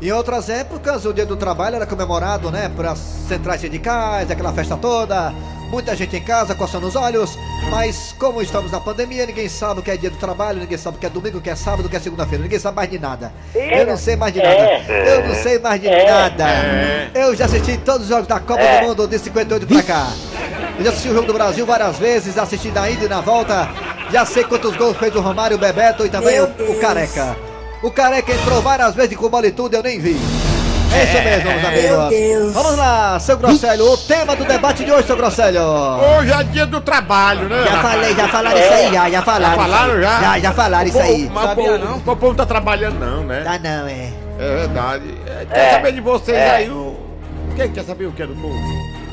Em 0.00 0.12
outras 0.12 0.48
épocas, 0.50 1.04
o 1.06 1.12
dia 1.12 1.24
do 1.26 1.36
trabalho 1.36 1.76
era 1.76 1.86
comemorado, 1.86 2.50
né, 2.50 2.70
por 2.76 2.86
as 2.86 2.98
centrais 2.98 3.62
sindicais, 3.62 4.30
aquela 4.30 4.52
festa 4.52 4.76
toda, 4.76 5.32
muita 5.66 5.94
gente 5.94 6.16
em 6.16 6.22
casa 6.22 6.54
coçando 6.54 6.86
os 6.86 6.96
olhos, 6.96 7.38
mas 7.70 8.14
como 8.18 8.40
estamos 8.40 8.70
na 8.70 8.80
pandemia, 8.80 9.26
ninguém 9.26 9.48
sabe 9.48 9.80
o 9.80 9.82
que 9.82 9.90
é 9.90 9.96
dia 9.96 10.10
do 10.10 10.16
trabalho, 10.16 10.60
ninguém 10.60 10.78
sabe 10.78 10.96
o 10.96 11.00
que 11.00 11.06
é 11.06 11.10
domingo, 11.10 11.38
o 11.38 11.40
que 11.40 11.50
é 11.50 11.56
sábado, 11.56 11.86
o 11.86 11.88
que 11.88 11.96
é 11.96 12.00
segunda-feira, 12.00 12.42
ninguém 12.42 12.58
sabe 12.58 12.76
mais 12.76 12.90
de 12.90 12.98
nada. 12.98 13.32
Eu 13.54 13.86
não 13.86 13.96
sei 13.96 14.16
mais 14.16 14.32
de 14.32 14.42
nada. 14.42 14.54
Eu 14.88 15.28
não 15.28 15.34
sei 15.34 15.58
mais 15.58 15.80
de 15.80 15.88
nada. 15.88 16.46
Eu 17.14 17.34
já 17.34 17.46
assisti 17.46 17.76
todos 17.78 18.02
os 18.02 18.08
jogos 18.08 18.26
da 18.26 18.40
Copa 18.40 18.62
do 18.62 18.86
Mundo 18.86 19.06
de 19.06 19.18
58 19.18 19.66
pra 19.66 19.82
cá. 19.82 20.12
Eu 20.78 20.84
já 20.84 20.90
assisti 20.90 21.08
o 21.08 21.14
jogo 21.14 21.26
do 21.26 21.34
Brasil 21.34 21.64
várias 21.66 21.98
vezes, 21.98 22.38
assisti 22.38 22.68
na 22.70 22.88
ida 22.90 23.04
e 23.04 23.08
na 23.08 23.20
volta. 23.20 23.68
Já 24.10 24.24
sei 24.24 24.44
quantos 24.44 24.76
gols 24.76 24.96
fez 24.96 25.14
o 25.16 25.20
Romário, 25.20 25.56
o 25.56 25.60
Bebeto 25.60 26.06
e 26.06 26.08
também 26.08 26.40
o, 26.40 26.44
o. 26.44 26.78
Careca. 26.78 27.36
O 27.82 27.90
Careca 27.90 28.32
entrou 28.32 28.62
várias 28.62 28.94
vezes 28.94 29.16
com 29.16 29.28
bola 29.28 29.46
e 29.46 29.52
tudo, 29.52 29.74
eu 29.74 29.82
nem 29.82 29.98
vi. 29.98 30.16
É 30.94 31.04
isso 31.04 31.22
mesmo, 31.22 31.50
meus 31.50 31.64
amigos. 31.64 31.90
Meu 31.90 32.08
Deus. 32.08 32.52
Vamos 32.54 32.76
lá, 32.76 33.18
seu 33.20 33.36
Grosselho, 33.36 33.92
o 33.92 33.96
tema 33.98 34.34
do 34.36 34.44
debate 34.44 34.84
de 34.84 34.90
hoje, 34.92 35.06
seu 35.06 35.16
Grosselho. 35.16 35.60
Hoje 35.62 36.32
é 36.32 36.42
dia 36.44 36.66
do 36.66 36.80
trabalho, 36.80 37.48
né? 37.48 37.64
Já 37.64 37.82
falei, 37.82 38.14
já 38.14 38.28
falaram 38.28 38.58
isso 38.58 38.72
aí, 38.72 38.92
já, 38.92 39.10
já 39.10 39.22
falaram. 39.22 39.56
Já 39.56 39.62
falaram, 39.62 40.00
já? 40.00 40.20
Já, 40.20 40.38
já 40.38 40.52
falaram 40.52 40.88
isso 40.88 40.98
aí. 40.98 41.30
Mas 41.32 41.44
o 41.50 41.54
povo- 41.54 41.94
o 41.96 42.00
povo 42.16 42.26
não 42.28 42.34
tá 42.34 42.46
trabalhando 42.46 42.98
não, 42.98 43.24
né? 43.24 43.42
Tá 43.44 43.58
não, 43.58 43.86
é. 43.88 44.10
É 44.38 44.56
verdade. 44.56 45.14
É, 45.26 45.44
quer 45.46 45.70
saber 45.72 45.92
de 45.92 46.00
vocês 46.00 46.38
aí 46.38 46.70
o... 46.70 46.96
Quem 47.56 47.70
quer 47.70 47.84
saber 47.84 48.06
o 48.06 48.12
que 48.12 48.22
é 48.22 48.26
do 48.26 48.34
povo? 48.34 48.54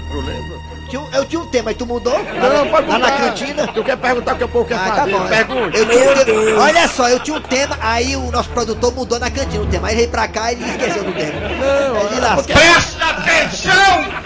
Problema? 0.09 0.72
Tinha 0.93 1.07
Eu 1.11 1.25
tinha 1.25 1.41
um 1.41 1.45
tema 1.47 1.71
e 1.71 1.73
tu 1.73 1.87
mudou? 1.87 2.13
Não, 2.13 2.67
pode 2.67 2.87
Lá 2.87 2.99
na 2.99 3.05
mudar. 3.09 3.17
cantina? 3.17 3.65
Tu 3.67 3.83
quer 3.83 3.97
perguntar 3.97 4.33
o 4.33 4.37
que 4.37 4.43
o 4.43 4.47
povo 4.47 4.65
quer 4.65 4.75
Ah, 4.75 4.79
tá 4.91 4.95
fazer? 4.97 5.11
bom. 5.11 5.27
Pergunte. 5.27 5.77
Eu 5.79 5.85
tinha 5.87 6.25
Deus. 6.25 6.59
olha 6.61 6.87
só, 6.87 7.09
eu 7.09 7.19
tinha 7.19 7.35
um 7.37 7.41
tema, 7.41 7.75
aí 7.81 8.15
o 8.15 8.29
nosso 8.29 8.49
produtor 8.49 8.93
mudou 8.93 9.19
na 9.19 9.31
cantina 9.31 9.63
o 9.63 9.65
tema. 9.65 9.87
Aí 9.87 9.93
ele 9.95 10.01
veio 10.01 10.11
pra 10.11 10.27
cá 10.27 10.51
e 10.51 10.55
ele 10.55 10.65
esqueceu 10.69 11.03
do 11.03 11.11
tema. 11.13 11.39
Não, 11.39 11.97
Ele 11.97 12.15
é 12.15 12.19
lasca. 12.19 12.53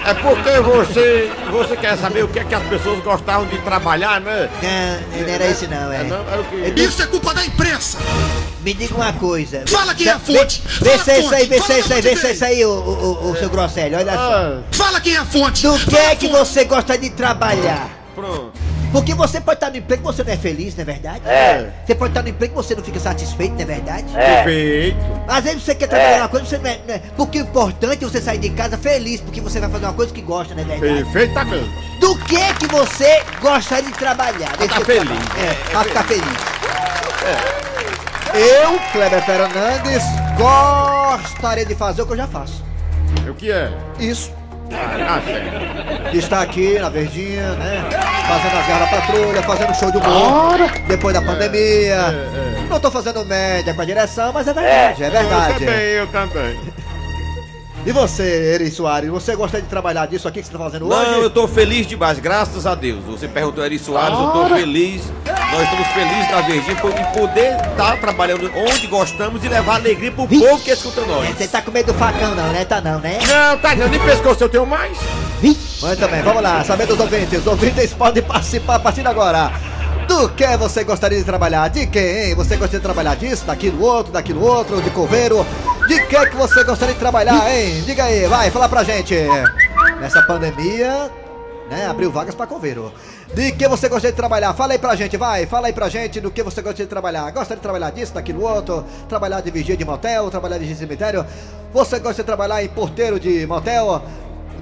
É 0.08 0.14
porque 0.14 0.62
você, 0.62 1.30
você 1.52 1.76
quer 1.76 1.98
saber 1.98 2.24
o 2.24 2.30
que 2.30 2.40
é 2.40 2.44
que 2.46 2.56
as 2.56 2.64
pessoas 2.64 3.04
gostavam 3.04 3.46
de 3.46 3.58
trabalhar, 3.58 4.22
né? 4.22 4.50
Não, 4.64 5.22
não 5.22 5.34
era 5.34 5.48
isso 5.48 5.68
não, 5.68 5.92
é. 5.92 6.04
Não, 6.04 6.26
era 6.30 6.42
o? 6.42 6.80
Isso 6.80 7.04
é 7.04 7.08
culpa 7.08 7.34
da 7.34 7.46
imprensa! 7.46 7.98
Me 8.62 8.74
diga 8.74 8.96
uma 8.96 9.12
coisa. 9.12 9.66
Fala 9.68 9.94
quem 9.94 10.08
é 10.08 10.12
a 10.12 10.20
fonte! 10.20 10.64
Vê 10.82 10.98
se 10.98 11.12
é 11.12 11.20
isso 11.20 11.36
aí, 11.36 11.46
vê 11.46 11.62
se 11.62 11.74
é 11.74 11.80
isso 11.80 11.94
aí, 11.94 12.02
de 12.02 12.08
vê 12.08 12.16
se 12.16 12.28
é 12.28 12.32
isso 12.32 12.46
aí, 12.46 12.66
o, 12.66 12.70
o, 12.70 13.32
o, 13.32 13.36
seu 13.36 13.50
Grosselho, 13.50 13.98
olha 13.98 14.14
só. 14.14 14.34
Ah, 14.34 14.60
Fala 14.72 15.02
quem 15.02 15.14
é 15.14 15.18
a 15.18 15.26
fonte! 15.26 15.68
Do 15.68 15.78
que 15.78 15.92
Fala 15.92 16.12
é 16.12 16.16
que 16.16 16.30
fonte. 16.30 16.40
você 16.40 16.64
gosta 16.64 16.98
de 16.98 17.10
trabalhar? 17.10 17.90
pronto. 18.18 18.47
Porque 18.92 19.14
você 19.14 19.40
pode 19.42 19.58
estar 19.58 19.70
no 19.70 19.78
emprego 19.78 20.02
que 20.02 20.08
você 20.08 20.24
não 20.24 20.32
é 20.32 20.38
feliz, 20.38 20.76
não 20.76 20.82
é 20.82 20.86
verdade? 20.86 21.22
É. 21.28 21.70
Você 21.86 21.94
pode 21.96 22.12
estar 22.12 22.24
no 22.24 22.30
emprego 22.30 22.54
que 22.54 22.58
você 22.58 22.74
não 22.76 22.84
fica 22.84 23.00
satisfeito, 23.00 23.54
não 23.56 23.62
é 23.62 23.66
verdade? 23.66 24.06
Perfeito. 24.14 24.98
Às 25.28 25.44
vezes 25.44 25.64
você 25.64 25.76
quer 25.76 25.88
trabalhar 25.88 26.18
uma 26.22 26.30
coisa, 26.30 26.46
você 26.46 26.58
não 26.58 26.70
é, 26.70 26.80
não 26.88 26.96
é- 26.96 27.02
Porque 27.16 27.40
o 27.40 27.42
importante 27.44 28.04
é 28.04 28.08
você 28.08 28.22
sair 28.22 28.38
de 28.40 28.50
casa 28.52 28.78
feliz, 28.78 29.20
porque 29.22 29.42
você 29.42 29.60
vai 29.60 29.70
fazer 29.70 29.86
uma 29.86 29.94
coisa 29.94 30.14
que 30.14 30.22
gosta, 30.22 30.56
não 30.56 30.62
é 30.62 30.66
verdade? 30.66 31.04
Perfeitamente. 31.04 31.70
Do 32.00 32.16
que 32.26 32.38
é 32.38 32.54
que 32.54 32.68
você 32.68 33.22
gostaria 33.42 33.92
de 33.92 33.98
trabalhar? 33.98 34.56
Deixa 34.58 34.76
ficar 34.76 34.80
eu 34.80 34.86
feliz. 34.86 35.10
falar. 35.26 35.44
É, 35.44 35.54
pra 35.72 35.84
ficar 35.84 36.04
feliz. 36.06 36.24
Eu, 38.34 38.80
Kleber 38.92 39.26
Fernandes, 39.26 40.04
gostaria 40.38 41.66
de 41.66 41.76
fazer 41.76 42.02
o 42.04 42.06
que 42.06 42.14
eu 42.14 42.18
já 42.18 42.28
faço. 42.28 42.64
O 43.28 43.34
que 43.34 43.52
é? 43.52 43.72
Isso. 44.00 44.32
Ah, 44.74 45.22
certo. 45.26 46.16
Está 46.18 46.42
aqui 46.42 46.80
na 46.80 46.90
Verdinha, 46.90 47.52
né? 47.54 47.84
Fazendo 48.28 48.58
as 48.60 48.68
garras 48.68 48.90
da 48.92 48.98
patrulha, 48.98 49.44
fazendo 49.44 49.74
show 49.76 49.92
de 49.92 49.98
humor. 49.98 50.58
Depois 50.88 51.14
da 51.14 51.22
pandemia. 51.22 51.98
Não 52.70 52.80
tô 52.80 52.92
fazendo 52.92 53.26
média 53.26 53.74
com 53.74 53.82
a 53.82 53.86
direção, 53.86 54.34
mas 54.34 54.48
é 54.48 54.54
verdade, 54.54 55.04
é, 55.04 55.08
Eu 55.08 55.12
verdade. 55.12 55.54
também, 55.60 55.86
eu 55.94 56.08
também. 56.08 56.60
E 57.88 57.92
você, 57.94 58.54
Eri 58.56 58.70
Soares, 58.70 59.10
você 59.10 59.34
gosta 59.34 59.62
de 59.62 59.68
trabalhar 59.70 60.06
disso 60.08 60.28
aqui 60.28 60.42
que 60.42 60.48
você 60.48 60.52
tá 60.52 60.60
fazendo 60.60 60.90
Não, 60.90 60.98
hoje? 60.98 61.22
eu 61.22 61.30
tô 61.30 61.48
feliz 61.48 61.88
demais, 61.88 62.20
graças 62.20 62.66
a 62.68 62.76
Deus. 62.76 63.02
Você 63.06 63.30
perguntou 63.30 63.64
Eri 63.64 63.80
Soares, 63.80 64.20
eu 64.20 64.30
tô 64.32 64.46
feliz. 64.54 65.04
Nós 65.26 65.62
estamos 65.64 65.88
felizes 65.94 66.30
na 66.30 66.42
Verdinha 66.42 66.76
por 66.76 66.92
de 66.92 67.04
poder 67.18 67.56
estar 67.56 67.98
trabalhando 68.02 68.52
onde 68.54 68.88
gostamos 68.88 69.42
e 69.42 69.48
levar 69.48 69.76
alegria 69.76 70.12
pro 70.12 70.28
Vixe. 70.28 70.46
povo 70.46 70.62
que 70.62 70.70
escuta 70.70 71.00
nós. 71.06 71.30
É, 71.30 71.34
Você 71.34 71.48
tá 71.48 71.62
com 71.62 71.72
medo 71.72 71.94
do 71.94 71.98
facão 71.98 72.36
não, 72.36 72.52
né? 72.52 72.66
Tá 72.66 72.82
não, 72.82 73.00
né? 73.00 73.20
Não, 73.26 73.58
tá 73.58 73.74
não, 73.74 73.88
nem 73.88 74.00
pescoço 74.02 74.44
eu 74.44 74.50
tenho 74.50 74.66
mais. 74.66 74.98
Muito 75.42 76.08
bem, 76.10 76.22
vamos 76.24 76.44
lá, 76.44 76.66
saber 76.66 76.88
dos 76.88 77.00
ouvintes. 77.00 77.40
Os 77.40 77.48
ouvintes 77.48 77.94
podem 77.94 78.22
participar 78.22 78.76
a 78.76 78.80
partir 78.80 79.02
de 79.02 79.08
agora. 79.08 79.50
Do 80.08 80.30
que 80.30 80.58
você 80.58 80.84
gostaria 80.84 81.18
de 81.18 81.26
trabalhar? 81.26 81.68
De 81.68 81.86
quem? 81.86 82.34
Você 82.34 82.56
gostaria 82.56 82.80
de 82.80 82.84
trabalhar 82.84 83.16
disso, 83.16 83.46
daquilo 83.46 83.84
outro, 83.84 84.14
daquilo 84.14 84.42
outro, 84.42 84.82
de 84.82 84.90
coveiro? 84.90 85.46
De 85.88 86.02
que 86.08 86.26
que 86.28 86.36
você 86.36 86.64
gostaria 86.64 86.94
de 86.94 87.00
trabalhar, 87.00 87.54
hein? 87.54 87.84
Diga 87.86 88.06
aí, 88.06 88.26
vai, 88.26 88.50
fala 88.50 88.70
pra 88.70 88.84
gente. 88.84 89.16
Nessa 90.00 90.22
pandemia, 90.24 91.12
né, 91.70 91.88
abriu 91.88 92.10
vagas 92.10 92.34
pra 92.34 92.48
coveiro. 92.48 92.92
De 93.34 93.52
que 93.52 93.68
você 93.68 93.90
gostaria 93.90 94.12
de 94.12 94.18
trabalhar? 94.18 94.54
Fala 94.54 94.74
aí 94.74 94.80
pra 94.80 94.96
gente, 94.96 95.18
vai, 95.18 95.46
fala 95.46 95.68
aí 95.68 95.74
pra 95.74 95.90
gente 95.90 96.22
do 96.22 96.32
que 96.32 96.42
você 96.42 96.62
gostaria 96.62 96.86
de 96.86 96.90
trabalhar. 96.90 97.30
Gostaria 97.32 97.58
de 97.58 97.62
trabalhar 97.62 97.90
disso, 97.92 98.14
daquilo 98.14 98.44
outro? 98.44 98.86
Trabalhar 99.10 99.42
de 99.42 99.52
vigia 99.52 99.76
de 99.76 99.84
motel, 99.84 100.32
trabalhar 100.32 100.58
de 100.58 100.74
cemitério? 100.74 101.26
Você 101.74 102.00
gosta 102.00 102.24
de 102.24 102.26
trabalhar 102.26 102.64
em 102.64 102.70
porteiro 102.70 103.20
de 103.20 103.46
motel? 103.46 104.02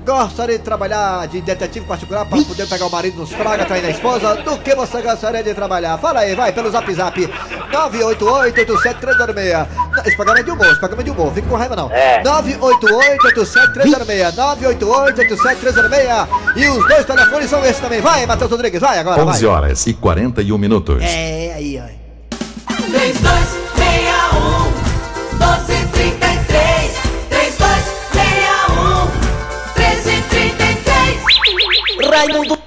Gostaria 0.05 0.57
de 0.59 0.63
trabalhar 0.63 1.27
de 1.27 1.41
detetive 1.41 1.83
particular 1.87 2.23
para 2.25 2.39
poder 2.43 2.67
pegar 2.67 2.85
o 2.85 2.91
marido 2.91 3.17
nos 3.17 3.33
praga, 3.33 3.65
trair 3.65 3.83
a 3.85 3.89
esposa? 3.89 4.35
Do 4.35 4.59
que 4.59 4.75
você 4.75 5.01
gostaria 5.01 5.41
de 5.41 5.51
trabalhar? 5.55 5.97
Fala 5.97 6.19
aí, 6.19 6.35
vai, 6.35 6.51
pelo 6.53 6.69
zap 6.69 6.93
zap 6.93 7.19
988-87306. 7.71 9.67
Esse 10.05 10.15
programa 10.15 10.39
é 10.39 10.43
de 10.43 10.51
humor, 10.51 10.67
esse 10.67 10.77
programa 10.79 11.01
é 11.01 11.05
de 11.05 11.09
humor, 11.09 11.33
fica 11.33 11.47
com 11.47 11.55
raiva 11.55 11.75
não. 11.75 11.89
988-87306, 11.89 14.35
988-87306. 14.35 16.27
E 16.55 16.67
os 16.67 16.87
dois 16.87 17.03
telefones 17.03 17.49
são 17.49 17.65
esses 17.65 17.79
também. 17.79 17.99
Vai, 17.99 18.27
Matheus 18.27 18.51
Rodrigues, 18.51 18.79
vai 18.81 18.99
agora, 18.99 19.25
11 19.25 19.43
vai. 19.43 19.55
horas 19.55 19.87
e 19.87 19.93
41 19.95 20.55
minutos. 20.59 21.01
É, 21.01 21.51
aí, 21.55 21.81
ó. 21.83 21.87
3261 22.91 24.85
1233 25.39 25.84
Raimundo 32.09 32.57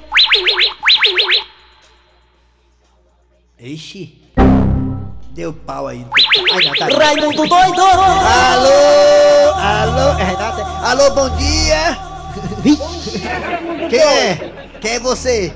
Ixi. 3.60 4.22
Deu 5.30 5.52
pau 5.52 5.88
aí. 5.88 6.06
Ai, 6.52 6.64
não, 6.64 6.74
tá 6.74 7.04
Raimundo 7.04 7.46
doido 7.46 7.82
Alô, 7.82 8.70
alô, 9.54 10.18
é 10.18 10.24
Renata? 10.24 10.64
Alô, 10.84 11.10
bom 11.10 11.28
dia. 11.36 11.98
Quem 13.90 13.98
é? 14.00 14.52
Quem 14.80 14.92
é 14.92 15.00
você? 15.00 15.52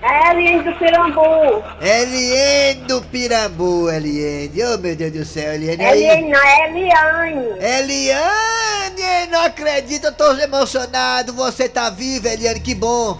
É, 0.00 0.30
Eliane 0.30 0.62
do 0.62 0.72
Pirambu. 0.78 1.64
Eliane 1.80 2.80
do 2.86 3.02
Pirambu, 3.02 3.90
Eliane. 3.90 4.62
Oh, 4.74 4.78
meu 4.78 4.94
Deus 4.94 5.12
do 5.12 5.24
céu, 5.24 5.54
Eliane. 5.54 5.84
aí. 5.84 6.04
Eliane, 6.04 6.30
não, 6.30 6.38
é 6.44 6.68
Eliane. 6.68 7.46
Eliane, 7.60 9.30
não 9.30 9.42
acredito, 9.44 10.04
eu 10.06 10.12
tô 10.12 10.32
emocionado. 10.38 11.32
Você 11.32 11.68
tá 11.68 11.90
viva, 11.90 12.28
Eliane, 12.28 12.60
que 12.60 12.74
bom. 12.76 13.18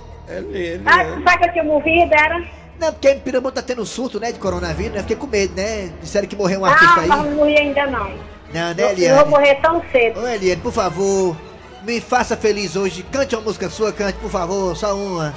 Ah, 0.87 1.05
tu 1.05 1.23
sabe 1.25 1.39
que 1.39 1.49
eu 1.49 1.53
tinha 1.53 1.65
morrido, 1.65 2.15
era? 2.15 2.45
Não, 2.79 2.93
porque 2.93 3.11
em 3.11 3.19
Pirambu 3.19 3.51
tá 3.51 3.61
tendo 3.63 3.85
surto, 3.85 4.21
né, 4.21 4.31
de 4.31 4.39
coronavírus, 4.39 4.93
né? 4.95 5.01
Fiquei 5.01 5.17
com 5.17 5.27
medo, 5.27 5.55
né? 5.57 5.91
Disseram 6.01 6.29
que 6.29 6.37
morreu 6.37 6.61
um 6.61 6.65
artista 6.65 6.95
Não, 6.95 7.03
aí. 7.03 7.09
mas 7.09 7.25
não 7.25 7.31
morri 7.33 7.59
ainda 7.59 7.87
não. 7.87 8.11
Não, 8.55 8.75
né, 8.75 8.77
Eu 8.77 8.77
não 8.77 8.85
vou 8.85 8.93
Eliane? 8.93 9.31
morrer 9.31 9.55
tão 9.57 9.83
cedo. 9.91 10.21
Ô, 10.21 10.29
Eliane, 10.29 10.61
por 10.61 10.73
favor, 10.73 11.37
me 11.83 12.01
faça 12.01 12.37
feliz 12.37 12.77
hoje. 12.77 13.03
Cante 13.11 13.35
uma 13.35 13.43
música 13.43 13.69
sua, 13.69 13.93
cante, 13.93 14.17
por 14.19 14.31
favor, 14.31 14.77
só 14.77 14.95
uma. 14.95 15.35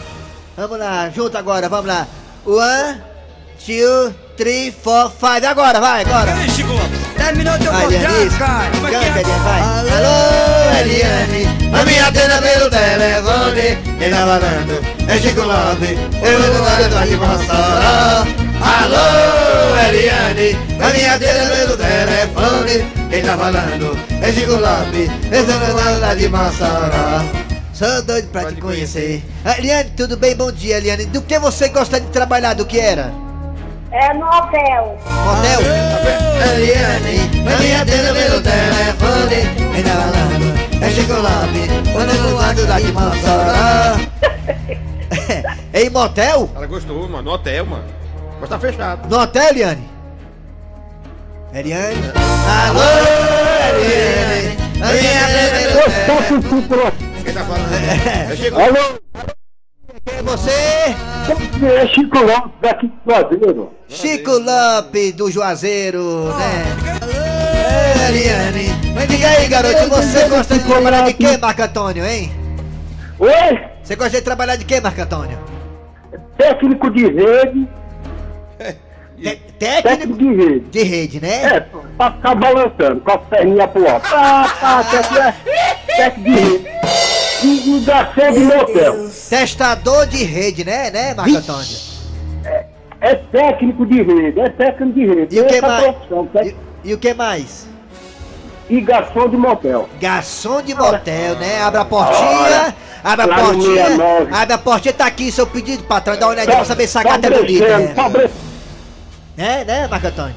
Vamos 0.58 0.78
lá, 0.80 1.10
junto 1.10 1.38
agora, 1.38 1.70
vamos 1.70 1.86
lá. 1.88 2.08
One, 2.46 3.02
two, 3.66 4.14
three, 4.36 4.72
four, 4.72 5.10
five. 5.12 5.46
Agora, 5.46 5.80
vai, 5.80 6.02
agora. 6.02 6.34
Terminou 7.18 7.58
teu 7.60 7.72
Vai, 7.72 7.84
contrato, 7.86 8.22
isso. 8.28 8.38
cara. 8.38 8.72
Como 8.72 8.88
é 8.88 8.92
Canta, 8.92 9.06
é? 9.06 9.22
Eliane, 9.22 9.44
vai. 9.44 9.62
Alô, 9.98 10.80
Eliane, 10.80 11.48
a 11.80 11.86
minha 11.86 12.12
tela 12.12 12.42
pelo 12.42 12.70
telefone, 12.70 13.98
quem 14.00 14.10
tá 14.10 14.18
falando 14.18 14.86
é 15.08 15.18
Chico 15.20 15.42
Lopes, 15.42 16.00
eu 16.24 16.54
vou 16.54 16.64
lá 16.64 16.76
do 16.82 17.08
de 17.08 17.16
Mossoró. 17.16 18.26
Alô, 18.62 19.88
Eliane, 19.88 20.58
a 20.82 20.90
minha 20.90 21.20
tela 21.20 21.56
pelo 21.56 21.78
telefone, 21.78 22.92
quem 23.10 23.22
tá 23.24 23.38
falando 23.38 23.98
é 24.22 24.32
Chico 24.34 24.52
Lopes, 24.54 25.12
eu 25.32 25.46
vou 25.46 26.00
lá 26.00 26.14
de 26.16 26.28
Mossoró. 26.28 27.51
Sou 27.82 28.04
doido 28.04 28.28
pra 28.28 28.46
te 28.46 28.62
conhecer. 28.62 29.24
Ah, 29.44 29.58
Eliane, 29.58 29.90
tudo 29.98 30.16
bem? 30.16 30.36
Bom 30.36 30.52
dia, 30.52 30.78
Eliane. 30.78 31.08
Do 31.08 31.20
que 31.20 31.40
você 31.40 31.68
gosta 31.70 32.00
de 32.00 32.06
trabalhar? 32.10 32.54
Do 32.54 32.64
que 32.64 32.80
era? 32.80 33.12
É 33.92 34.14
no 34.14 34.28
hotel. 34.28 35.00
Hotel? 35.10 35.62
Eliane, 36.54 37.32
a 37.40 37.58
minha 37.60 37.84
tela 37.84 38.14
pelo 38.14 38.40
telefone, 38.40 39.82
tá 39.82 39.94
falando 39.96 40.52
é 40.80 40.90
Chico 40.92 41.14
Lopes, 41.14 41.92
quando 41.92 42.22
do 42.22 42.36
lado 42.36 42.68
da 42.68 42.80
de 42.80 42.92
Mossoró. 42.92 43.98
em 45.74 45.90
motel? 45.90 46.52
Ela 46.56 46.68
gostou, 46.68 47.10
mano, 47.10 47.24
no 47.24 47.32
hotel, 47.32 47.66
mano. 47.66 47.86
Mas 48.40 48.48
tá 48.48 48.60
fechado. 48.60 49.10
No 49.10 49.20
hotel, 49.20 49.50
Eliane? 49.50 49.90
Eliane? 51.52 52.12
Alô, 52.48 52.80
Eliane, 53.74 54.58
a 54.80 54.94
minha 54.94 55.26
tela 55.26 56.30
pelo 56.30 56.62
telefone. 56.62 57.11
Quem 57.32 57.34
tá 57.34 57.46
falando? 57.46 57.74
É 57.74 58.36
Chico. 58.36 58.58
Quem 60.06 60.18
é 60.18 60.22
você? 60.22 60.52
É 61.66 61.88
Chico 61.88 62.20
Lopes 62.20 62.52
daqui 62.62 62.88
do 62.88 63.12
Juazeiro. 63.14 63.72
Chico 63.88 64.32
Lopes 64.32 65.14
do 65.14 65.32
Juazeiro, 65.32 66.26
né? 66.36 66.64
É, 68.04 68.10
Eliane, 68.10 68.94
mas 68.94 69.08
diga 69.08 69.28
aí, 69.30 69.48
garoto, 69.48 69.88
você 69.90 70.28
gosta 70.28 70.58
de 70.60 70.66
trabalhar 70.66 71.06
de 71.06 71.14
quê, 71.14 71.38
Marco 71.38 71.62
Antônio, 71.62 72.06
hein? 72.06 72.32
Oi? 73.20 73.60
Você 73.82 73.96
gosta 73.96 74.18
de 74.18 74.22
trabalhar 74.24 74.56
de 74.58 74.66
quê, 74.66 74.82
Marco 74.82 75.02
Antônio? 75.02 75.38
Técnico 76.38 76.90
de 76.92 77.04
rede. 77.08 77.68
Te- 79.22 79.36
Técnico 79.60 79.84
técnico 79.84 80.18
de 80.18 80.34
rede. 80.36 80.60
de 80.72 80.84
rede, 80.84 81.22
né? 81.22 81.44
É, 81.56 81.60
pra 81.96 82.12
ficar 82.12 82.36
balançando, 82.36 83.00
com 83.02 83.12
a 83.12 83.18
perninha 83.20 83.68
pro 83.68 83.88
alto. 83.88 84.10
Pá, 84.10 84.58
pá, 84.60 84.84
técnico 84.84 85.18
é- 85.22 85.36
técnico 85.96 86.30
de 86.30 86.40
rede. 86.40 86.72
E, 87.44 87.78
e 87.78 87.80
garçom 87.82 88.32
de 88.34 88.40
motel. 88.40 89.10
Testador 89.30 90.06
de 90.08 90.24
rede, 90.24 90.64
né, 90.66 90.90
né, 90.92 91.14
Marco 91.14 91.36
Antônio? 91.38 91.78
É 93.00 93.16
técnico 93.16 93.86
de 93.86 94.02
rede, 94.04 94.40
é 94.40 94.50
técnico 94.50 94.94
de 94.94 95.06
rede. 95.08 95.36
E 95.36 95.42
o 95.42 95.48
que 95.48 95.62
mais? 95.62 95.84
profissão, 95.84 96.28
té- 96.28 96.46
E, 96.84 96.90
e 96.90 96.94
o 96.94 96.98
que 96.98 97.14
mais? 97.14 97.68
E 98.70 98.80
garçom 98.80 99.28
de 99.28 99.36
motel. 99.38 99.90
Garçom 100.00 100.62
de 100.62 100.74
motel, 100.76 101.36
né? 101.36 101.62
Abre 101.62 101.82
a 101.82 101.86
portinha, 101.86 102.76
abre 103.04 103.26
a 103.26 103.28
lá 103.28 103.36
portinha, 103.44 103.86
69. 103.88 104.34
abre 104.34 104.54
a 104.54 104.58
portinha, 104.58 104.94
tá 104.94 105.06
aqui 105.08 105.32
seu 105.32 105.48
pedido, 105.48 105.84
patrão, 105.84 106.16
dá 106.18 106.28
uma 106.28 106.34
olhadinha 106.34 106.56
pra 106.58 106.66
saber 106.66 106.88
se 106.88 106.98
a 106.98 107.04
gata 107.04 107.28
é 107.28 107.30
bonita, 107.32 107.78
né? 107.80 107.94
fabrecendo. 107.96 108.52
Né, 109.36 109.64
né, 109.66 109.88
Marco 109.88 110.08
Antônio? 110.08 110.36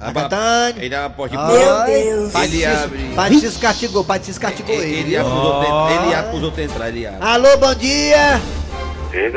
Antônio. 0.00 0.82
Ele 0.84 0.94
abre 0.94 1.06
a 1.06 1.10
porta 1.10 1.36
de 1.36 1.42
Ai, 1.42 1.92
Ele 1.92 2.30
Pai 2.30 2.48
de 2.48 2.56
Cis- 2.58 2.66
abre. 2.66 3.40
Cis 3.40 3.56
castigou, 3.56 4.06
Cis 4.22 4.38
castigou 4.38 4.74
Ele, 4.74 4.84
ele. 4.84 5.00
ele 5.00 5.16
abre 5.16 5.30
pros 5.30 5.44
outros 5.44 5.90
ele 6.04 6.14
abre 6.14 6.30
pros 6.30 6.42
outros 6.42 6.64
entrar, 6.64 6.88
ele 6.88 7.06
abre. 7.06 7.18
Alô, 7.26 7.56
bom 7.58 7.74
dia. 7.74 8.40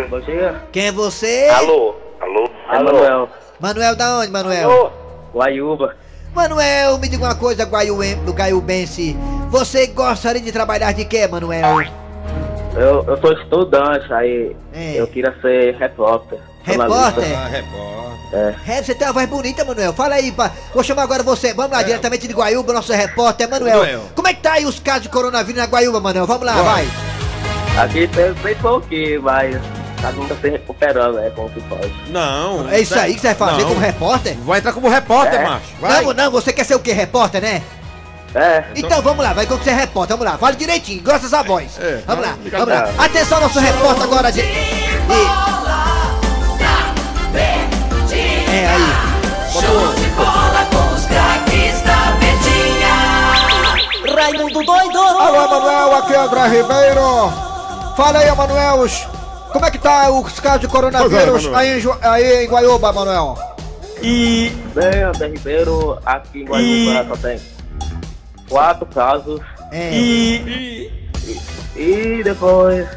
Bom 0.10 0.20
dia. 0.20 0.62
Quem 0.72 0.88
é 0.88 0.92
você? 0.92 1.48
Alô? 1.54 1.96
Alô? 2.20 2.50
Manuel. 2.72 3.30
Manuel 3.60 3.96
da 3.96 4.18
onde, 4.20 4.32
Manuel? 4.32 4.94
Guaiúba. 5.34 5.96
Manuel, 6.34 6.98
me 6.98 7.08
diga 7.10 7.26
uma 7.26 7.36
coisa, 7.36 7.64
Guaiuem- 7.66 8.16
do 8.24 8.32
Guaiubense. 8.34 9.18
Você 9.50 9.88
gostaria 9.88 10.42
de 10.42 10.52
trabalhar 10.52 10.94
de 10.94 11.04
quê, 11.06 11.28
Manuel? 11.28 11.82
Eu, 12.76 13.04
eu 13.06 13.18
sou 13.20 13.34
estudante, 13.34 14.12
aí 14.14 14.56
É. 14.74 14.94
eu 14.96 15.08
queria 15.08 15.36
ser 15.42 15.76
repórter. 15.76 16.40
Repórter? 16.64 17.38
Ah, 17.38 17.48
repórter. 17.48 18.11
É, 18.34 18.82
você 18.82 18.96
tem 18.96 19.08
uma 19.08 19.14
voz 19.14 19.28
bonita, 19.28 19.66
Manuel. 19.66 19.94
Fala 19.94 20.16
aí, 20.16 20.32
pá. 20.32 20.52
Vou 20.74 20.84
chamar 20.84 21.04
agora 21.04 21.22
você. 21.24 21.54
Vamos 21.54 21.72
lá, 21.72 21.84
diretamente 21.84 22.28
de 22.28 22.34
Guaiúba, 22.34 22.72
nosso 22.74 22.94
repórter, 22.94 23.50
Manuel. 23.50 23.78
Manuel. 23.80 24.04
Como 24.16 24.28
é 24.28 24.34
que 24.34 24.42
tá 24.42 24.54
aí 24.54 24.66
os 24.66 24.80
casos 24.80 25.04
de 25.04 25.10
coronavírus 25.10 25.60
na 25.62 25.68
Guaiúba, 25.68 26.00
Manuel? 26.00 26.26
Vamos 26.26 26.46
lá, 26.46 26.54
vai. 26.62 26.88
Aqui 27.78 28.08
tem 28.08 28.32
bem 28.34 28.56
pouquinho, 28.56 29.22
mas 29.24 29.56
machucado 29.56 30.18
nunca 30.18 30.36
se 30.36 30.50
recuperando, 30.50 31.16
né? 31.16 31.32
Como 31.36 31.50
que 31.50 31.62
pode. 31.62 31.94
Não. 32.10 32.70
É 32.70 32.80
isso 32.80 32.98
aí 32.98 33.14
que 33.14 33.20
você 33.22 33.28
vai 33.34 33.36
fazer 33.36 33.62
Não. 33.64 33.70
como 33.70 33.80
repórter? 33.82 34.38
Vai 34.46 34.60
entrar 34.60 34.74
como 34.74 34.90
repórter, 34.90 35.40
É. 35.42 35.44
macho. 35.44 35.66
Vai. 35.80 36.02
Não, 36.04 36.14
não, 36.14 36.32
você 36.32 36.52
quer 36.54 36.64
ser 36.66 36.76
o 36.76 36.80
quê? 36.80 36.92
Repórter, 36.94 37.42
né? 37.42 37.62
É. 38.34 38.64
Então 38.76 39.02
vamos 39.02 39.24
lá, 39.26 39.34
vai 39.34 39.46
como 39.46 39.62
você 39.62 39.72
é 39.72 39.74
repórter, 39.74 40.16
vamos 40.16 40.32
lá, 40.32 40.38
fale 40.38 40.56
direitinho, 40.56 41.04
grossa 41.04 41.26
essa 41.26 41.44
voz. 41.44 41.78
É, 41.80 42.02
vamos 42.08 42.26
lá, 42.26 42.38
vamos 42.50 42.68
lá. 42.70 42.90
Atenção, 42.98 43.42
nosso 43.42 43.60
repórter 43.60 44.04
agora 44.04 44.32
de. 44.32 44.42
de- 44.42 45.51
É 48.62 48.68
aí. 48.68 49.12
Raimundo 54.16 54.64
doido! 54.64 55.00
Alô, 55.00 55.48
Manuel, 55.50 55.96
aqui 55.96 56.14
é 56.14 56.18
André 56.18 56.48
Ribeiro. 56.48 57.32
Fala 57.98 58.20
aí, 58.20 58.36
Manuel, 58.36 58.86
como 59.52 59.66
é 59.66 59.72
que 59.72 59.80
tá 59.80 60.12
os 60.12 60.40
casos 60.40 60.62
de 60.62 60.68
coronavírus 60.68 61.46
é, 61.46 61.56
aí, 61.56 61.82
em, 61.82 61.84
aí 62.04 62.46
em 62.46 62.48
Guaiúba, 62.48 62.94
Manuel? 62.94 63.36
E. 64.00 64.52
Bem, 64.76 65.02
André 65.02 65.30
Ribeiro, 65.30 65.98
aqui 66.06 66.42
em 66.42 66.46
Guarulhos 66.46 67.08
só 67.08 67.16
tem 67.18 67.42
quatro 68.48 68.86
casos. 68.86 69.42
É. 69.72 69.92
E. 69.92 71.10
E 71.76 72.22
depois. 72.24 72.88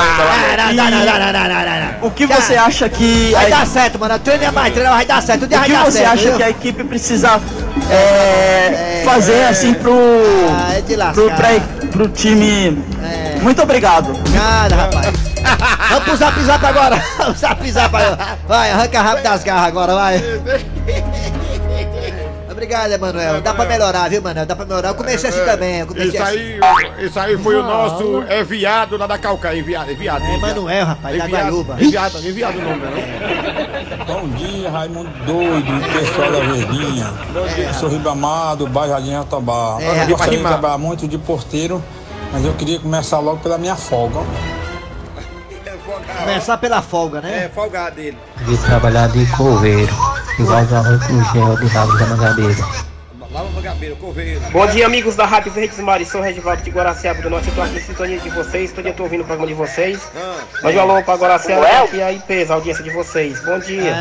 não. 2.01 2.09
O 2.09 2.11
que 2.11 2.27
você 2.27 2.57
acha 2.57 2.89
que. 2.89 3.33
Vai 3.33 3.51
dar 3.51 3.67
certo, 3.67 3.99
mano. 3.99 4.19
Treina 4.19 4.51
mais, 4.51 4.73
treina 4.73 4.91
vai 4.91 5.05
dar 5.05 5.23
certo. 5.23 5.45
O 5.45 5.49
que 5.49 5.73
você 5.77 6.05
acha 6.05 6.33
que 6.33 6.43
a 6.43 6.51
equipe 6.51 6.83
precisa 6.85 7.41
é, 7.91 9.03
fazer 9.05 9.45
assim 9.45 9.75
pro. 9.75 9.93
Ah, 10.51 10.73
é 10.75 11.13
pro, 11.13 11.31
pré, 11.33 11.61
pro 11.91 12.09
time. 12.09 12.83
É. 13.03 13.39
Muito 13.41 13.63
obrigado. 13.63 14.19
Nada, 14.31 14.75
rapaz. 14.75 15.13
Vamos 15.91 16.05
pro 16.05 16.17
zap 16.17 16.43
zap 16.43 16.65
agora. 16.65 16.97
Vamos 17.19 17.39
zap 17.39 17.71
zap 17.71 17.95
agora. 17.95 18.39
Vai, 18.49 18.71
arranca 18.71 19.03
rápido 19.03 19.25
das 19.25 19.45
garras 19.45 19.67
agora, 19.67 19.95
vai. 19.95 20.23
Obrigado, 22.71 22.93
Emanuel. 22.93 23.41
Dá 23.41 23.53
pra 23.53 23.65
melhorar, 23.65 24.09
viu, 24.09 24.23
Manuel? 24.23 24.47
Dá 24.47 24.55
pra 24.55 24.65
melhorar. 24.65 24.91
Eu 24.91 24.95
comecei 24.95 25.29
assim 25.29 25.45
também. 25.45 25.85
Comecei 25.85 26.09
Isso 26.09 26.23
assim. 26.23 26.37
aí, 26.37 27.05
isso 27.05 27.19
aí 27.19 27.37
foi 27.37 27.57
o 27.57 27.65
nosso 27.65 28.23
é 28.29 28.45
viado 28.45 28.97
lá 28.97 29.09
da 29.09 29.19
Calcaia, 29.19 29.59
enviado, 29.59 29.91
enviado. 29.91 30.25
É 30.25 30.37
Emanuel, 30.37 30.87
rapaz, 30.87 31.19
da 31.19 31.27
Guaiúba. 31.27 31.77
Enviado, 31.81 32.19
enviado 32.19 32.59
o 32.59 32.62
nome, 32.62 32.77
né? 32.77 34.07
Bom 34.07 34.29
dia, 34.29 34.71
Raimundo 34.71 35.11
Doido, 35.27 35.93
pessoal 35.93 36.31
da 36.31 36.39
Verdinha. 36.39 37.12
Eu 37.59 37.75
sou 37.75 37.89
Ribamado, 37.89 38.69
bairro 38.69 38.93
Jardim 38.93 39.11
Jatobá. 39.11 39.79
É, 39.81 40.05
eu 40.05 40.09
gostaria 40.11 40.39
de 40.39 40.45
trabalhar 40.45 40.79
muito 40.79 41.09
de 41.09 41.19
porteiro, 41.19 41.83
mas 42.33 42.45
eu 42.45 42.53
queria 42.55 42.79
começar 42.79 43.19
logo 43.19 43.39
pela 43.39 43.59
minha 43.59 43.75
folga. 43.75 44.21
Começar 46.21 46.57
pela 46.59 46.81
folga, 46.83 47.21
né? 47.21 47.47
É, 47.47 47.49
folgado 47.49 47.97
dele. 47.97 48.17
De 48.47 48.57
trabalhar 48.59 49.09
de 49.09 49.27
coveiro, 49.33 49.93
igual 50.41 50.65
do 50.65 50.77
arroz 50.77 51.07
com 51.07 51.25
gel 51.33 51.57
de 51.57 51.67
rabo 51.67 51.99
da 51.99 52.07
mangabeira. 52.07 52.55
A. 52.65 52.91
Bom 54.51 54.67
dia, 54.67 54.87
amigos 54.87 55.15
da 55.15 55.25
Rádio 55.25 55.53
Verdes 55.53 55.79
Mares. 55.79 56.09
Sou 56.09 56.21
Regivaldo 56.21 56.63
de 56.63 56.71
Guaraciaba 56.71 57.23
do 57.23 57.31
Norte. 57.31 57.49
Eu 57.49 57.55
tô 57.55 57.63
aqui 57.63 57.77
em 57.77 57.81
sintonia 57.81 58.19
de 58.19 58.29
vocês. 58.31 58.73
Todo 58.73 58.85
dia 58.85 58.93
tô 58.93 59.05
ouvindo 59.05 59.21
o 59.21 59.25
programa 59.25 59.47
de 59.47 59.55
vocês. 59.55 60.01
Ah, 60.17 60.41
Mande 60.65 60.77
um 60.77 60.81
alô 60.81 61.03
pra 61.03 61.15
Guaraciaba 61.15 61.67
e 61.93 62.03
aí 62.03 62.21
pesa 62.27 62.53
a 62.53 62.57
audiência 62.57 62.83
de 62.83 62.91
vocês. 62.91 63.41
Bom 63.45 63.59
dia. 63.61 63.95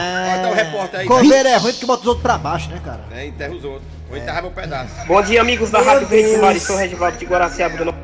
O 0.50 0.54
repórter 0.54 1.02
aí. 1.02 1.06
Coveiro 1.06 1.48
é 1.48 1.58
ruim 1.58 1.72
porque 1.72 1.86
bota 1.86 2.02
os 2.02 2.08
outros 2.08 2.24
pra 2.24 2.38
baixo, 2.38 2.70
né, 2.70 2.82
cara? 2.84 3.02
É, 3.12 3.28
enterra 3.28 3.54
os 3.54 3.64
outros. 3.64 3.84
Vou 4.10 4.18
enterrar 4.18 4.42
meu 4.42 4.52
pedaço. 4.52 4.90
Bom 5.06 5.22
dia, 5.22 5.42
amigos 5.42 5.70
da 5.70 5.80
Meu 5.80 5.88
Rádio 5.88 6.08
Verdes. 6.08 6.42
Mares. 6.42 6.64
Sou 6.64 6.76
Regivaldo 6.76 7.18
de 7.18 7.26
Guaraciaba 7.26 7.78
do 7.78 7.86
Norte. 7.86 8.00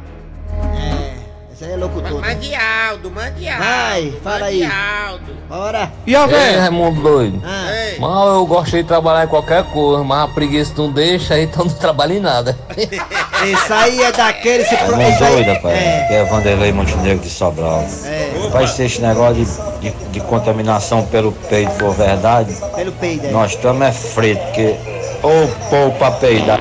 É, 1.62 1.64
esse 1.64 1.66
aí 1.66 1.72
é 1.72 1.76
locutor. 1.78 2.22
né? 2.22 2.34
Mandialdo, 2.34 3.12
Mandialdo. 3.12 3.64
Vai, 3.64 4.14
fala 4.24 4.46
aí. 4.46 4.60
Mandialdo. 4.62 5.36
Bora. 5.48 5.92
E 6.08 6.16
a 6.16 6.28
Ei, 6.28 6.58
Raimundo 6.58 7.02
doido. 7.02 7.42
Ah, 7.46 7.72
Ei, 7.72 8.00
Mal 8.00 8.28
eu 8.30 8.46
gostei 8.46 8.82
de 8.82 8.88
trabalhar 8.88 9.26
em 9.26 9.28
qualquer 9.28 9.64
coisa, 9.66 10.04
mas 10.04 10.24
a 10.30 10.34
preguiça 10.34 10.74
não 10.76 10.92
deixa, 10.92 11.38
então 11.40 11.66
não 11.66 11.74
trabalho 11.74 12.14
em 12.14 12.20
nada. 12.20 12.58
esse 12.76 13.74
aí 13.74 14.02
é 14.04 14.12
daquele. 14.12 14.64
Esse 14.64 14.76
pro... 14.76 14.96
Raimundo 14.96 15.18
doido, 15.20 15.54
rapaz. 15.54 15.78
É, 15.78 16.04
Aqui 16.04 16.14
é 16.14 16.24
Vanderlei 16.26 16.72
Montenegro 16.74 17.24
de 17.24 17.30
Sobral. 17.30 17.86
é, 18.06 18.32
Rapaz, 18.46 18.72
se 18.72 18.84
esse 18.84 19.02
negócio 19.02 19.36
de, 19.36 19.90
de, 19.92 20.06
de 20.12 20.20
contaminação 20.22 21.06
pelo 21.06 21.32
peito 21.32 21.72
for 21.74 21.94
verdade, 21.94 22.56
pelo 22.76 22.92
peido 22.94 23.28
aí. 23.28 23.32
nós 23.32 23.52
estamos 23.52 23.82
é 23.88 23.92
frito, 23.92 24.44
porque 24.46 24.76
ou 25.22 25.48
pô 25.70 25.92
pra 25.98 26.12
peidar. 26.12 26.60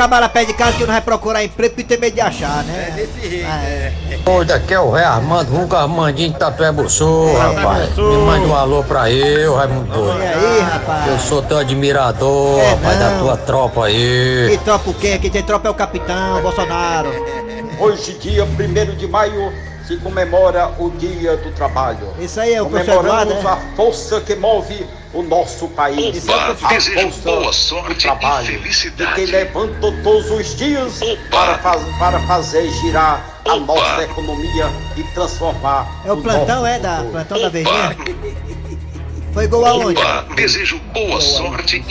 É. 0.00 0.02
Camarada 0.02 0.32
perto 0.32 0.46
de 0.48 0.54
casa 0.54 0.72
que 0.72 0.80
não 0.80 0.92
vai 0.92 1.00
procurar 1.02 1.44
emprego 1.44 1.74
porque 1.74 1.84
tem 1.86 1.98
medo 2.00 2.14
de 2.14 2.20
achar, 2.22 2.64
né? 2.64 2.86
é 2.88 2.90
desse 2.92 3.28
jeito. 3.28 3.46
Ah, 3.46 3.62
é. 3.62 3.92
Doido, 4.24 4.50
aqui 4.52 4.72
é 4.72 4.80
o 4.80 4.90
Ré 4.90 5.04
Armando, 5.04 5.50
Runca 5.52 5.78
Armandinho 5.78 6.32
de 6.32 6.38
Tatué 6.38 6.72
Buçu, 6.72 7.34
rapaz. 7.36 7.94
Me 7.96 8.16
mande 8.18 8.46
um 8.46 8.54
alô 8.54 8.82
pra 8.82 9.10
eu, 9.10 9.54
Raimundo 9.56 9.92
E 9.92 9.92
doido. 9.92 10.22
aí, 10.22 10.60
rapaz? 10.60 11.06
Eu 11.06 11.18
sou 11.18 11.42
teu 11.42 11.58
admirador, 11.58 12.58
É, 12.60 12.70
rapaz, 12.70 12.98
da 12.98 13.18
tua 13.18 13.36
tropa 13.36 13.86
aí. 13.86 14.48
Que 14.50 14.64
tropa 14.64 14.90
o 14.90 14.94
quê? 14.94 15.18
Quem 15.18 15.30
tem 15.30 15.42
tropa 15.42 15.68
é 15.68 15.70
o 15.70 15.74
capitão, 15.74 16.40
Bolsonaro. 16.40 17.10
Hoje, 17.78 18.14
dia 18.14 18.44
1 18.44 18.96
de 18.96 19.06
maio, 19.06 19.52
se 19.86 19.96
comemora 19.98 20.70
o 20.78 20.90
Dia 20.90 21.36
do 21.36 21.50
Trabalho. 21.52 22.08
Isso 22.18 22.40
aí 22.40 22.54
é 22.54 22.62
o 22.62 22.66
professor 22.66 23.04
Eduardo, 23.04 23.34
Comemoramos 23.34 23.44
né? 23.44 23.72
a 23.72 23.76
força 23.76 24.20
que 24.20 24.34
move 24.34 24.86
o 25.12 25.22
nosso 25.22 25.68
país. 25.68 26.16
Esse 26.16 26.30
é 26.30 26.34
o 26.36 26.54
professor- 26.54 26.98
a 26.98 27.10
força 27.10 27.82
do 27.82 27.94
trabalho. 27.96 28.60
De 28.60 29.06
quem 29.14 29.26
levantou 29.26 29.92
todos 30.02 30.30
os 30.30 30.56
dias 30.56 31.00
para, 31.30 31.58
faz- 31.58 31.84
para 31.98 32.20
fazer 32.20 32.70
girar 32.80 33.40
a 33.48 33.56
nossa 33.56 34.02
economia 34.04 34.70
e 34.96 35.02
transformar 35.14 36.02
É 36.04 36.12
o 36.12 36.16
plantão, 36.18 36.56
nosso 36.62 36.66
é? 36.66 36.78
Da, 36.78 36.96
futuro. 36.96 37.12
plantão 37.12 37.40
da 37.42 37.48
Verdinha? 37.48 37.96
Foi 39.32 39.46
gol 39.46 39.64
aonde? 39.64 40.00
Desejo 40.34 40.78
boa 40.92 41.20
sorte. 41.20 41.84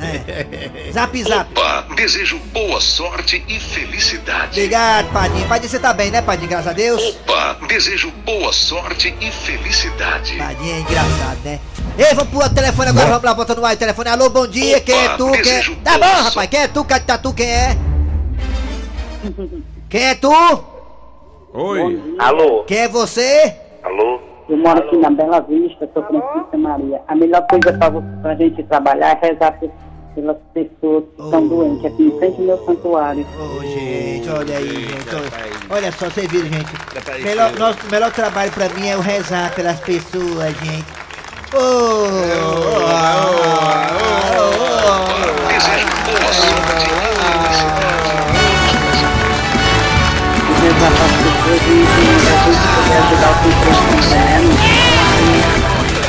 É. 0.00 0.90
Zap, 0.92 1.22
zap. 1.24 1.50
Opa, 1.52 1.86
desejo 1.94 2.38
boa 2.52 2.80
sorte 2.80 3.44
e 3.48 3.58
felicidade. 3.60 4.50
Obrigado, 4.60 5.12
Padinho. 5.12 5.46
Padinho, 5.48 5.70
você 5.70 5.78
tá 5.78 5.92
bem, 5.92 6.10
né, 6.10 6.22
Padinho? 6.22 6.48
Graças 6.48 6.68
a 6.68 6.72
Deus. 6.72 7.02
Opa, 7.26 7.58
desejo 7.66 8.10
boa 8.24 8.52
sorte 8.52 9.14
e 9.20 9.30
felicidade. 9.30 10.36
Padinho 10.36 10.74
é 10.76 10.80
engraçado, 10.80 11.38
né? 11.44 11.60
Ei, 11.98 12.14
vamos 12.14 12.28
pro 12.30 12.38
outro 12.38 12.54
telefone 12.54 12.90
agora, 12.90 13.06
vamos 13.08 13.24
lá, 13.24 13.34
botando 13.34 13.58
no 13.58 13.66
ar 13.66 13.74
o 13.74 13.78
telefone. 13.78 14.08
Alô, 14.08 14.30
bom 14.30 14.46
dia, 14.46 14.80
quem 14.80 14.94
é 15.04 15.08
tu? 15.16 15.30
Quem 15.32 15.52
é... 15.52 15.62
Tá 15.82 15.92
bom, 15.94 15.98
boa 15.98 16.22
rapaz, 16.22 16.48
quem 16.48 16.60
é 16.60 16.68
tu? 16.68 16.84
Tatu, 16.84 17.34
quem 17.34 17.50
é? 17.50 17.76
Quem 19.90 20.02
é 20.02 20.14
tu? 20.14 20.30
Oi. 21.54 22.14
Alô? 22.18 22.62
Quem 22.64 22.76
é 22.80 22.88
você? 22.88 23.54
Alô? 23.82 24.20
Eu 24.50 24.56
moro 24.58 24.78
aqui 24.80 24.96
na 24.98 25.10
Bela 25.10 25.40
Vista, 25.40 25.88
sou 25.94 26.02
Francisca 26.04 26.58
Maria. 26.58 27.00
A 27.08 27.14
melhor 27.16 27.46
coisa 27.48 27.72
pra, 27.78 27.90
pra 27.90 28.34
gente 28.34 28.62
trabalhar 28.64 29.18
é 29.22 29.26
rezar 29.26 29.52
pe- 29.58 29.70
pelas 30.14 30.36
pessoas 30.52 31.04
que 31.16 31.22
estão 31.22 31.48
doentes, 31.48 31.84
aqui 31.86 32.02
em 32.02 32.18
frente 32.18 32.36
ao 32.40 32.46
meu 32.46 32.64
santuário. 32.66 33.26
Ô, 33.40 33.62
gente, 33.62 34.28
olha 34.28 34.58
aí, 34.58 34.68
gente. 34.88 35.14
Olha, 35.14 35.30
olha 35.70 35.92
só, 35.92 36.04
você 36.10 36.26
viu, 36.28 36.42
gente. 36.44 36.70
isso, 36.70 37.22
Melhor, 37.26 37.52
nosso 37.58 37.78
melhor 37.90 38.12
trabalho 38.12 38.52
pra 38.52 38.68
mim 38.68 38.88
é 38.88 38.96
o 38.96 39.00
rezar 39.00 39.54
pelas 39.54 39.80
pessoas, 39.80 40.54
gente. 40.62 40.97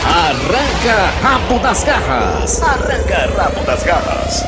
Arranca 0.04 1.06
rabo 1.21 1.60
das 1.60 1.84
garras. 1.86 2.62
Arranca 2.62 3.30
rabo 3.38 3.63
das 3.65 3.84
garras. 3.84 4.45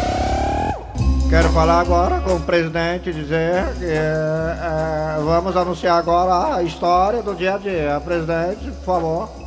Quero 1.30 1.50
falar 1.52 1.80
agora 1.80 2.20
com 2.20 2.34
o 2.34 2.42
presidente, 2.42 3.14
dizer 3.14 3.64
que 3.80 3.86
é, 3.86 3.96
é, 3.96 5.22
vamos 5.24 5.56
anunciar 5.56 5.98
agora 5.98 6.56
a 6.56 6.64
história 6.64 7.22
do 7.24 7.34
dia 7.34 7.56
a 7.56 7.58
dia. 7.58 8.02
Presidente, 8.04 8.70
por 8.72 8.84
favor. 8.84 9.41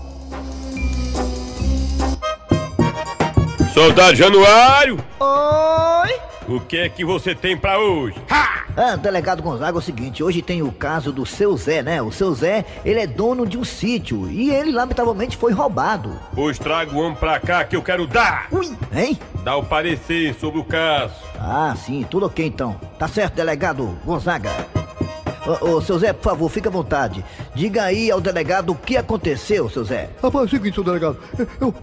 Soldado 3.74 4.14
Januário, 4.14 5.04
Oi! 5.18 6.20
o 6.46 6.60
que 6.60 6.76
é 6.76 6.88
que 6.88 7.04
você 7.04 7.34
tem 7.34 7.56
pra 7.56 7.76
hoje? 7.76 8.14
Ah, 8.30 8.94
delegado 8.94 9.42
Gonzaga, 9.42 9.76
é 9.76 9.80
o 9.80 9.82
seguinte, 9.82 10.22
hoje 10.22 10.40
tem 10.40 10.62
o 10.62 10.70
caso 10.70 11.10
do 11.10 11.26
seu 11.26 11.56
Zé, 11.56 11.82
né? 11.82 12.00
O 12.00 12.12
seu 12.12 12.32
Zé, 12.32 12.64
ele 12.84 13.00
é 13.00 13.06
dono 13.08 13.44
de 13.44 13.58
um 13.58 13.64
sítio 13.64 14.30
e 14.30 14.48
ele 14.48 14.70
lamentavelmente 14.70 15.37
foi 15.37 15.52
roubado. 15.52 16.16
Pois 16.37 16.56
traga 16.56 16.94
o 16.94 17.00
homem 17.00 17.16
pra 17.16 17.40
cá 17.40 17.64
que 17.64 17.74
eu 17.74 17.82
quero 17.82 18.06
dar. 18.06 18.46
Ui, 18.52 18.78
hein? 18.94 19.18
Dá 19.42 19.56
o 19.56 19.64
parecer 19.64 20.37
sobre 20.37 20.60
o 20.60 20.64
caso. 20.64 21.14
Ah, 21.37 21.74
sim, 21.76 22.06
tudo 22.08 22.26
ok 22.26 22.46
então. 22.46 22.80
Tá 22.96 23.08
certo, 23.08 23.34
delegado 23.34 23.98
Gonzaga. 24.04 24.50
Ô, 25.46 25.72
ô, 25.76 25.80
seu 25.83 25.98
Zé, 25.98 26.12
por 26.12 26.22
favor, 26.22 26.48
fica 26.48 26.68
à 26.68 26.72
vontade. 26.72 27.22
Diga 27.54 27.83
aí 27.85 28.11
ao 28.11 28.20
delegado 28.20 28.70
o 28.70 28.74
que 28.74 28.96
aconteceu, 28.96 29.68
seu 29.68 29.85
Zé. 29.85 30.09
Rapaz, 30.22 30.44
é 30.44 30.46
o 30.46 30.50
seguinte, 30.50 30.74
seu 30.74 30.85
delegado. 30.85 31.18
Eu, 31.61 31.74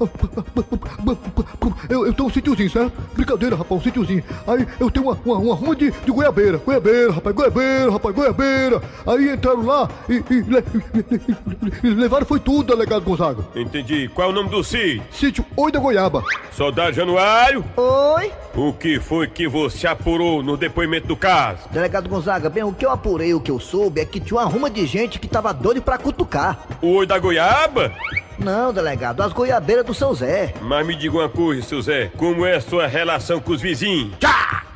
eu, 1.90 2.06
eu 2.08 2.14
tenho 2.14 2.28
um 2.28 2.32
sítiozinho, 2.32 2.70
certo? 2.70 2.94
Brincadeira, 3.14 3.56
rapaz, 3.56 3.80
um 3.80 3.84
sítiozinho. 3.84 4.24
Aí 4.48 4.68
eu 4.80 4.90
tenho 4.90 5.06
uma, 5.06 5.20
uma, 5.26 5.38
uma 5.38 5.56
ruma 5.56 5.76
de, 5.76 5.92
de 5.92 6.12
goiabeira. 6.12 6.58
Goiabeira, 6.58 7.12
rapaz, 7.12 7.36
goiabeira, 7.36 7.92
rapaz, 7.92 8.16
goiabeira. 8.16 8.82
Aí 9.06 9.34
entraram 9.34 9.66
lá 9.66 9.90
e, 10.10 10.14
e, 10.16 11.84
e- 11.84 11.88
e 11.88 11.90
levaram 11.94 12.26
foi 12.26 12.40
tudo, 12.40 12.74
delegado 12.76 13.04
Gonzaga. 13.04 13.44
Entendi. 13.56 14.10
Qual 14.14 14.28
é 14.28 14.32
o 14.32 14.34
nome 14.36 14.50
do 14.50 14.64
sítio? 14.64 15.04
Sítio 15.12 15.46
Oi 15.56 15.72
da 15.72 15.80
Goiaba. 15.80 16.24
Soldado 16.52 16.94
Januário? 16.94 17.64
Oi? 17.78 18.32
O 18.56 18.74
que 18.74 19.00
foi 19.00 19.28
que 19.28 19.48
você 19.48 19.88
apurou 19.88 20.42
no 20.44 20.58
depoimento 20.58 21.08
do 21.08 21.16
caso? 21.16 21.60
Delegado 21.70 22.10
Gonzaga, 22.10 22.50
bem, 22.50 22.64
o 22.64 22.74
que 22.74 22.86
eu 22.86 22.92
apurei, 22.92 23.34
o 23.34 23.40
que 23.40 23.51
eu 23.52 23.60
soube 23.60 24.02
é 24.02 24.06
que 24.06 24.20
tinha 24.20 24.40
uma 24.40 24.46
ruma 24.46 24.70
de 24.70 24.86
gente 24.86 25.20
que 25.20 25.28
tava 25.28 25.54
doido 25.54 25.82
pra 25.82 25.98
cutucar. 25.98 26.66
O 26.82 26.96
oi 26.96 27.06
da 27.06 27.20
goiaba? 27.20 27.92
Não, 28.40 28.74
delegado, 28.74 29.22
as 29.22 29.34
goiabeiras 29.34 29.86
do 29.86 29.94
seu 29.94 30.14
Zé. 30.14 30.54
Mas 30.62 30.88
me 30.88 30.96
diga 30.96 31.18
uma 31.18 31.30
coisa, 31.30 31.62
seu 31.62 31.82
Zé. 31.82 32.12
Como 32.18 32.46
é 32.46 32.56
a 32.56 32.62
sua 32.62 32.88
relação 32.88 33.40
com 33.40 33.52
os 33.52 33.62
vizinhos? 33.62 34.14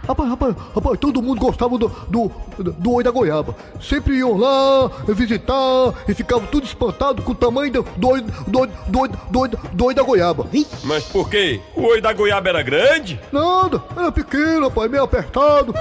Rapaz, 0.08 0.30
rapaz, 0.30 0.56
rapaz, 0.76 1.00
todo 1.00 1.22
mundo 1.22 1.39
gostava 1.39 1.78
do, 1.78 1.88
do, 2.10 2.32
do 2.60 2.91
Oi 2.94 3.04
da 3.04 3.12
Goiaba. 3.12 3.56
Sempre 3.82 4.18
iam 4.18 4.38
lá 4.38 4.89
visitar 5.08 5.94
e 6.08 6.13
ficavam 6.13 6.46
tudo 6.48 6.65
espantado 6.65 7.22
com 7.24 7.32
o 7.32 7.36
tamanho 7.36 7.72
do, 7.72 7.84
do, 7.98 8.10
oi- 8.10 8.22
do, 8.48 8.60
oi- 8.60 8.68
do, 8.88 9.08
do, 9.48 9.58
do 9.74 9.86
Oi 9.86 9.94
da 9.94 10.04
Goiaba. 10.04 10.46
Mas 10.84 11.04
por 11.06 11.30
quê? 11.30 11.60
O 11.76 11.84
oi 11.88 12.02
da 12.02 12.13
goiaba 12.13 12.50
era 12.50 12.62
grande? 12.62 13.20
Nada, 13.32 13.82
era 13.98 14.12
pequeno, 14.12 14.68
rapaz, 14.68 14.89
meio 14.91 15.04
apertado. 15.04 15.74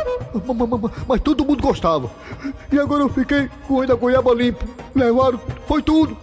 Ma- 0.47 0.55
ma- 0.55 0.67
ma- 0.79 0.91
Mas 1.07 1.21
todo 1.21 1.45
mundo 1.45 1.63
gostava. 1.63 2.11
E 2.73 2.79
agora 2.79 3.03
eu 3.03 3.09
fiquei 3.09 3.49
com 3.69 3.75
o 3.75 3.77
Oi 3.79 3.87
da 3.87 3.95
Goiaba 3.95 4.33
limpo. 4.35 4.65
Levaram, 4.95 5.41
foi 5.67 5.83
tudo. 5.83 6.17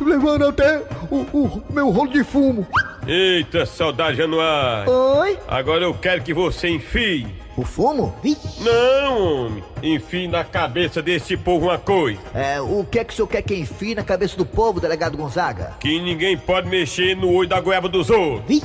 Levando 0.00 0.46
até 0.46 0.82
o, 1.10 1.16
o 1.36 1.62
meu 1.70 1.90
rolo 1.90 2.10
de 2.12 2.22
fumo. 2.22 2.66
Eita, 3.06 3.64
saudade 3.66 4.18
Januário. 4.18 4.90
Oi? 4.92 5.38
Agora 5.48 5.84
eu 5.84 5.94
quero 5.94 6.22
que 6.22 6.32
você 6.34 6.68
enfie. 6.68 7.39
O 7.56 7.64
fumo? 7.64 8.14
Não, 8.60 9.46
homem. 9.46 9.64
Enfie 9.82 10.28
na 10.28 10.44
cabeça 10.44 11.02
desse 11.02 11.36
povo 11.36 11.66
uma 11.66 11.78
coisa. 11.78 12.18
É, 12.34 12.60
o 12.60 12.84
que 12.84 12.98
é 12.98 13.04
que 13.04 13.12
o 13.12 13.16
senhor 13.16 13.28
quer 13.28 13.42
que 13.42 13.54
enfie 13.54 13.94
na 13.94 14.02
cabeça 14.02 14.36
do 14.36 14.46
povo, 14.46 14.80
delegado 14.80 15.16
Gonzaga? 15.16 15.74
Que 15.80 16.00
ninguém 16.00 16.36
pode 16.36 16.68
mexer 16.68 17.16
no 17.16 17.30
olho 17.32 17.48
da 17.48 17.60
goiaba 17.60 17.88
dos 17.88 18.08
outros. 18.10 18.62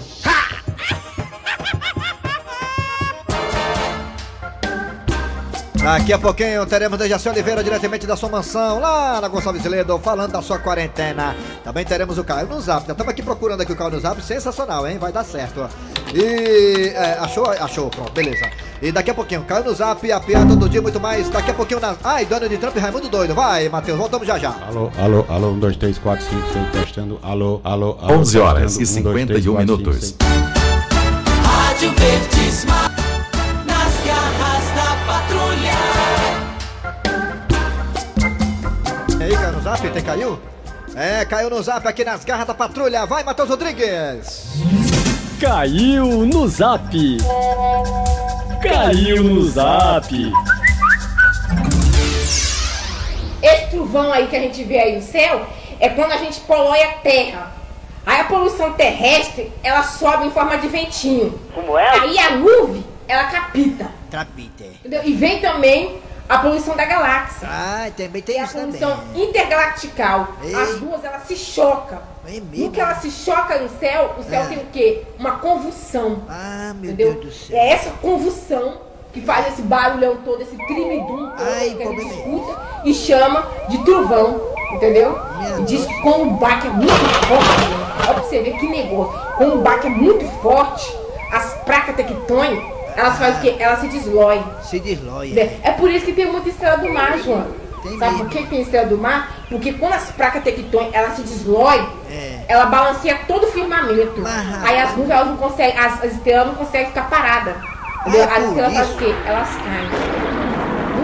Daqui 5.85 6.11
a 6.11 6.17
pouquinho 6.17 6.65
teremos 6.65 6.97
Dejaci 6.97 7.29
Oliveira 7.29 7.63
diretamente 7.63 8.07
da 8.07 8.15
sua 8.15 8.27
mansão, 8.27 8.79
lá 8.79 9.21
na 9.21 9.27
Gonçalves 9.27 9.63
Ledo, 9.65 9.99
falando 9.99 10.31
da 10.31 10.41
sua 10.41 10.57
quarentena. 10.57 11.35
Também 11.63 11.85
teremos 11.85 12.17
o 12.17 12.23
Caio 12.23 12.47
no 12.47 12.59
Zap. 12.59 12.87
Já 12.87 12.93
estamos 12.93 13.11
aqui 13.11 13.21
procurando 13.21 13.61
aqui 13.61 13.71
o 13.71 13.75
Caio 13.75 13.91
no 13.91 13.99
Zap, 13.99 14.19
sensacional, 14.23 14.87
hein? 14.87 14.97
Vai 14.97 15.11
dar 15.11 15.23
certo. 15.23 15.61
ó. 15.61 15.67
E. 16.11 16.87
é, 16.87 17.19
achou? 17.19 17.45
Achou, 17.51 17.91
pronto, 17.91 18.11
beleza. 18.13 18.49
E 18.81 18.91
daqui 18.91 19.11
a 19.11 19.13
pouquinho, 19.13 19.43
Caio 19.43 19.63
no 19.63 19.75
Zap, 19.75 20.11
a 20.11 20.19
piada 20.19 20.47
todo 20.47 20.67
dia, 20.67 20.81
muito 20.81 20.99
mais. 20.99 21.29
Daqui 21.29 21.51
a 21.51 21.53
pouquinho 21.53 21.79
na. 21.79 21.95
Ai, 22.03 22.25
Donald 22.25 22.57
Trump 22.57 22.75
e 22.75 22.79
Raimundo 22.79 23.07
Doido. 23.07 23.35
Vai, 23.35 23.69
Matheus, 23.69 23.95
voltamos 23.95 24.25
já 24.25 24.39
já. 24.39 24.55
Alô, 24.67 24.89
alô, 24.97 25.23
alô, 25.29 25.51
1, 25.51 25.59
2, 25.59 25.77
3, 25.77 25.97
4, 25.99 26.25
5, 26.25 26.41
6, 26.73 26.83
testando. 26.83 27.19
Alô, 27.21 27.61
alô, 27.63 27.95
alô. 28.01 28.21
11 28.21 28.39
horas 28.39 28.75
testando. 28.75 29.09
e 29.19 29.23
1, 29.23 29.25
2, 29.27 29.27
3, 29.27 29.43
51 29.43 29.53
4, 29.53 29.77
5, 29.77 29.81
minutos. 29.83 30.05
6. 30.05 30.17
Rádio 30.19 30.44
caiu? 40.01 40.39
É, 40.95 41.25
caiu 41.25 41.49
no 41.49 41.61
Zap 41.61 41.85
aqui 41.87 42.05
nas 42.05 42.23
garras 42.23 42.47
da 42.47 42.53
patrulha. 42.53 43.05
Vai, 43.05 43.23
Matheus 43.23 43.49
Rodrigues. 43.49 44.45
Caiu 45.39 46.25
no 46.25 46.47
zap. 46.47 46.89
Caiu 48.63 49.21
no 49.21 49.43
zap. 49.43 50.31
Esse 53.43 53.67
trovão 53.69 54.13
aí 54.13 54.27
que 54.27 54.35
a 54.35 54.39
gente 54.39 54.63
vê 54.63 54.79
aí 54.79 54.95
no 54.95 55.01
céu 55.01 55.45
é 55.79 55.89
quando 55.89 56.13
a 56.13 56.17
gente 56.17 56.39
polui 56.41 56.81
a 56.81 56.93
terra. 56.93 57.51
Aí 58.05 58.21
a 58.21 58.23
poluição 58.23 58.71
terrestre, 58.73 59.51
ela 59.61 59.83
sobe 59.83 60.27
em 60.27 60.31
forma 60.31 60.57
de 60.57 60.67
ventinho. 60.69 61.37
Como 61.53 61.77
é? 61.77 61.89
Aí 61.89 62.17
a 62.17 62.37
nuvem, 62.37 62.85
ela 63.07 63.25
capita. 63.25 63.91
Capita. 64.09 64.63
Entendeu? 64.63 65.01
E 65.03 65.13
vem 65.13 65.41
também 65.41 65.99
a 66.27 66.39
poluição 66.39 66.75
da 66.75 66.85
galáxia. 66.85 67.47
Ah, 67.49 67.87
também 67.95 68.21
tem 68.21 68.37
é 68.37 68.41
a 68.41 68.43
isso 68.45 68.53
também. 68.53 68.79
poluição 68.79 69.03
intergalactical. 69.15 70.27
Ei. 70.43 70.55
As 70.55 70.79
duas, 70.79 71.03
elas 71.03 71.23
se 71.23 71.35
chocam. 71.35 71.99
No 72.53 72.71
que 72.71 72.81
ela 72.81 72.95
se 72.95 73.11
choca 73.11 73.59
no 73.59 73.69
céu, 73.79 74.15
o 74.17 74.23
céu 74.23 74.41
É. 74.43 74.45
tem 74.47 74.57
o 74.57 74.65
quê? 74.73 75.03
Uma 75.19 75.37
convulsão. 75.39 76.23
Ah, 76.27 76.73
meu 76.75 76.91
entendeu? 76.91 77.13
Deus 77.21 77.25
do 77.25 77.31
céu. 77.31 77.57
É 77.57 77.69
essa 77.73 77.91
convulsão 78.01 78.81
que 79.13 79.21
faz 79.21 79.47
esse 79.49 79.61
barulhão 79.61 80.17
todo, 80.25 80.41
esse 80.41 80.57
todo 81.07 81.33
Ai, 81.37 81.69
que 81.69 81.83
a 81.83 81.85
gente 81.85 81.95
problema. 82.01 82.11
escuta 82.13 82.61
e 82.83 82.93
chama 82.93 83.47
de 83.69 83.77
trovão, 83.85 84.41
entendeu? 84.73 85.17
E 85.59 85.61
diz 85.63 85.85
que 85.85 86.01
quando 86.01 86.23
o 86.23 86.31
baque 86.31 86.67
é 86.67 86.71
muito 86.71 86.91
forte, 87.27 88.07
olha 88.07 88.13
pra 88.15 88.23
você 88.23 88.41
ver 88.41 88.57
que 88.57 88.67
negócio, 88.67 89.13
quando 89.37 89.53
o 89.55 89.61
baque 89.61 89.87
é 89.87 89.89
muito 89.91 90.25
forte, 90.41 90.93
as 91.31 91.53
placas 91.63 91.95
tectônicas, 91.95 92.74
elas 92.95 93.17
fazem 93.17 93.35
o 93.37 93.41
quê? 93.41 93.55
Elas 93.63 93.79
se 93.79 93.87
desloem. 93.87 94.43
Se 94.63 94.79
desloia. 94.79 95.59
É 95.63 95.71
por 95.71 95.89
isso 95.89 96.05
que 96.05 96.13
tem 96.13 96.25
muita 96.31 96.49
estrela 96.49 96.77
do 96.77 96.91
mar, 96.93 97.17
João. 97.19 97.45
Tem 97.83 97.99
Sabe 97.99 98.11
mesmo. 98.13 98.29
por 98.29 98.29
que 98.37 98.45
tem 98.47 98.61
estrela 98.61 98.87
do 98.87 98.97
mar? 98.97 99.31
Porque 99.47 99.73
quando 99.73 99.93
as 99.93 100.09
placas 100.11 100.43
tectônicas 100.43 100.93
elas 100.95 101.13
se 101.17 101.21
desloem, 101.21 101.87
É. 102.09 102.39
ela 102.47 102.65
balanceia 102.65 103.19
todo 103.27 103.43
o 103.45 103.51
firmamento. 103.51 104.23
Aí 104.63 104.79
as 104.79 104.91
nuvens 104.91 105.11
elas 105.11 105.27
não 105.27 105.37
conseguem, 105.37 105.77
as, 105.77 106.03
as 106.03 106.13
estrelas 106.13 106.47
não 106.47 106.55
conseguem 106.55 106.87
ficar 106.87 107.09
paradas. 107.09 107.55
É 108.07 108.23
as 108.23 108.33
por 108.33 108.43
estrelas 108.47 108.73
fazem 108.73 108.93
o 108.93 108.97
quê? 108.97 109.15
Elas 109.27 109.49
caem. 109.49 110.35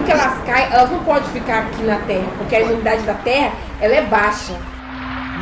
Que 0.04 0.10
elas 0.10 0.34
caem, 0.44 0.66
elas 0.72 0.90
não 0.90 0.98
podem 1.04 1.28
ficar 1.28 1.58
aqui 1.60 1.82
na 1.84 1.96
Terra, 2.00 2.26
porque 2.36 2.56
a 2.56 2.60
imunidade 2.60 3.02
da 3.02 3.14
Terra 3.14 3.52
ela 3.80 3.94
é 3.94 4.02
baixa. 4.02 4.52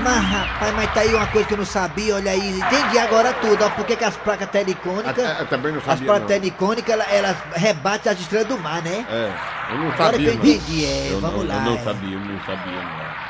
Mas 0.03 0.25
rapaz, 0.25 0.75
mas 0.75 0.95
tá 0.95 1.01
aí 1.01 1.15
uma 1.15 1.27
coisa 1.27 1.47
que 1.47 1.55
eu 1.55 1.59
não 1.59 1.65
sabia, 1.67 2.15
olha 2.15 2.31
aí, 2.33 2.59
entendi 2.59 2.99
agora 2.99 3.33
tudo, 3.35 3.65
ó, 3.65 3.71
porque 3.71 3.97
que 3.97 4.05
as 4.05 4.17
placas 4.17 4.49
telecônicas, 4.49 5.19
Eu- 5.19 5.25
eu 5.25 5.47
também 5.47 5.73
não 5.73 5.79
as 5.79 5.85
sabia, 5.85 6.07
placas 6.07 6.23
não. 6.23 6.29
telecônicas, 6.29 6.95
elas, 6.95 7.07
elas 7.13 7.37
rebatem 7.55 8.13
as 8.13 8.19
estrelas 8.21 8.49
do 8.49 8.59
mar, 8.59 8.81
né? 8.83 9.05
É, 9.11 9.73
eu 9.73 9.79
não 9.79 9.89
Agora 9.93 10.13
sabia. 10.13 10.19
que 10.19 10.25
eu 10.27 10.35
não. 10.35 10.45
entendi, 10.47 10.85
é, 10.87 11.09
eu 11.11 11.21
vamos 11.21 11.41
não, 11.41 11.47
lá, 11.47 11.55
Eu 11.57 11.61
não 11.71 11.75
é. 11.75 11.79
sabia, 11.83 12.15
eu 12.17 12.21
não 12.21 12.41
sabia. 12.41 12.73
Não. 12.83 13.21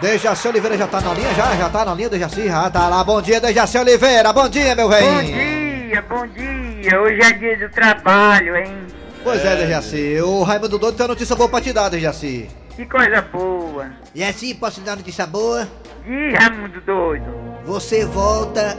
Dejaci 0.00 0.48
Oliveira 0.48 0.76
já 0.78 0.86
tá 0.86 1.00
na 1.00 1.14
linha, 1.14 1.34
já? 1.34 1.56
Já 1.56 1.68
tá 1.70 1.84
na 1.84 1.94
linha, 1.94 2.08
Dejaci? 2.10 2.46
Já 2.46 2.70
tá 2.70 2.88
lá, 2.88 3.02
bom 3.02 3.20
dia, 3.22 3.40
Dejaci 3.40 3.78
Oliveira, 3.78 4.32
bom 4.32 4.48
dia, 4.48 4.74
meu 4.76 4.88
Bom 4.88 4.94
velho. 4.94 5.22
dia, 5.26 6.02
bom 6.08 6.26
dia. 6.28 7.00
Hoje 7.00 7.20
é 7.22 7.32
dia 7.32 7.58
do 7.58 7.68
trabalho, 7.72 8.56
hein? 8.56 8.86
Pois 9.24 9.44
é, 9.44 9.56
Dejaci, 9.56 10.20
o 10.20 10.42
Raimundo 10.44 10.78
Doido 10.78 10.96
tem 10.96 11.04
uma 11.04 11.14
notícia 11.14 11.34
boa 11.34 11.48
pra 11.48 11.60
te 11.60 11.72
dar, 11.72 11.88
Dejaci. 11.88 12.48
Que 12.76 12.84
coisa 12.84 13.22
boa. 13.22 13.86
E 14.14 14.22
assim, 14.22 14.54
posso 14.54 14.80
lhe 14.80 14.84
dar 14.86 14.92
uma 14.92 14.96
notícia 14.98 15.26
boa? 15.26 15.66
Ih, 16.06 16.34
Raimundo 16.38 16.80
doido. 16.82 17.26
Você 17.64 18.04
volta 18.04 18.76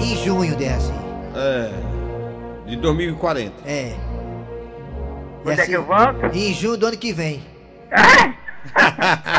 em 0.00 0.16
junho, 0.16 0.54
Dejaci. 0.56 0.92
É. 1.34 1.70
De 2.68 2.76
2040. 2.76 3.52
É. 3.66 3.94
Quando 5.42 5.58
é 5.58 5.66
que 5.66 5.72
eu 5.72 5.84
volto? 5.84 6.26
Em 6.32 6.54
junho 6.54 6.76
do 6.76 6.86
ano 6.86 6.96
que 6.96 7.12
vem. 7.12 7.42
Ah! 7.92 8.32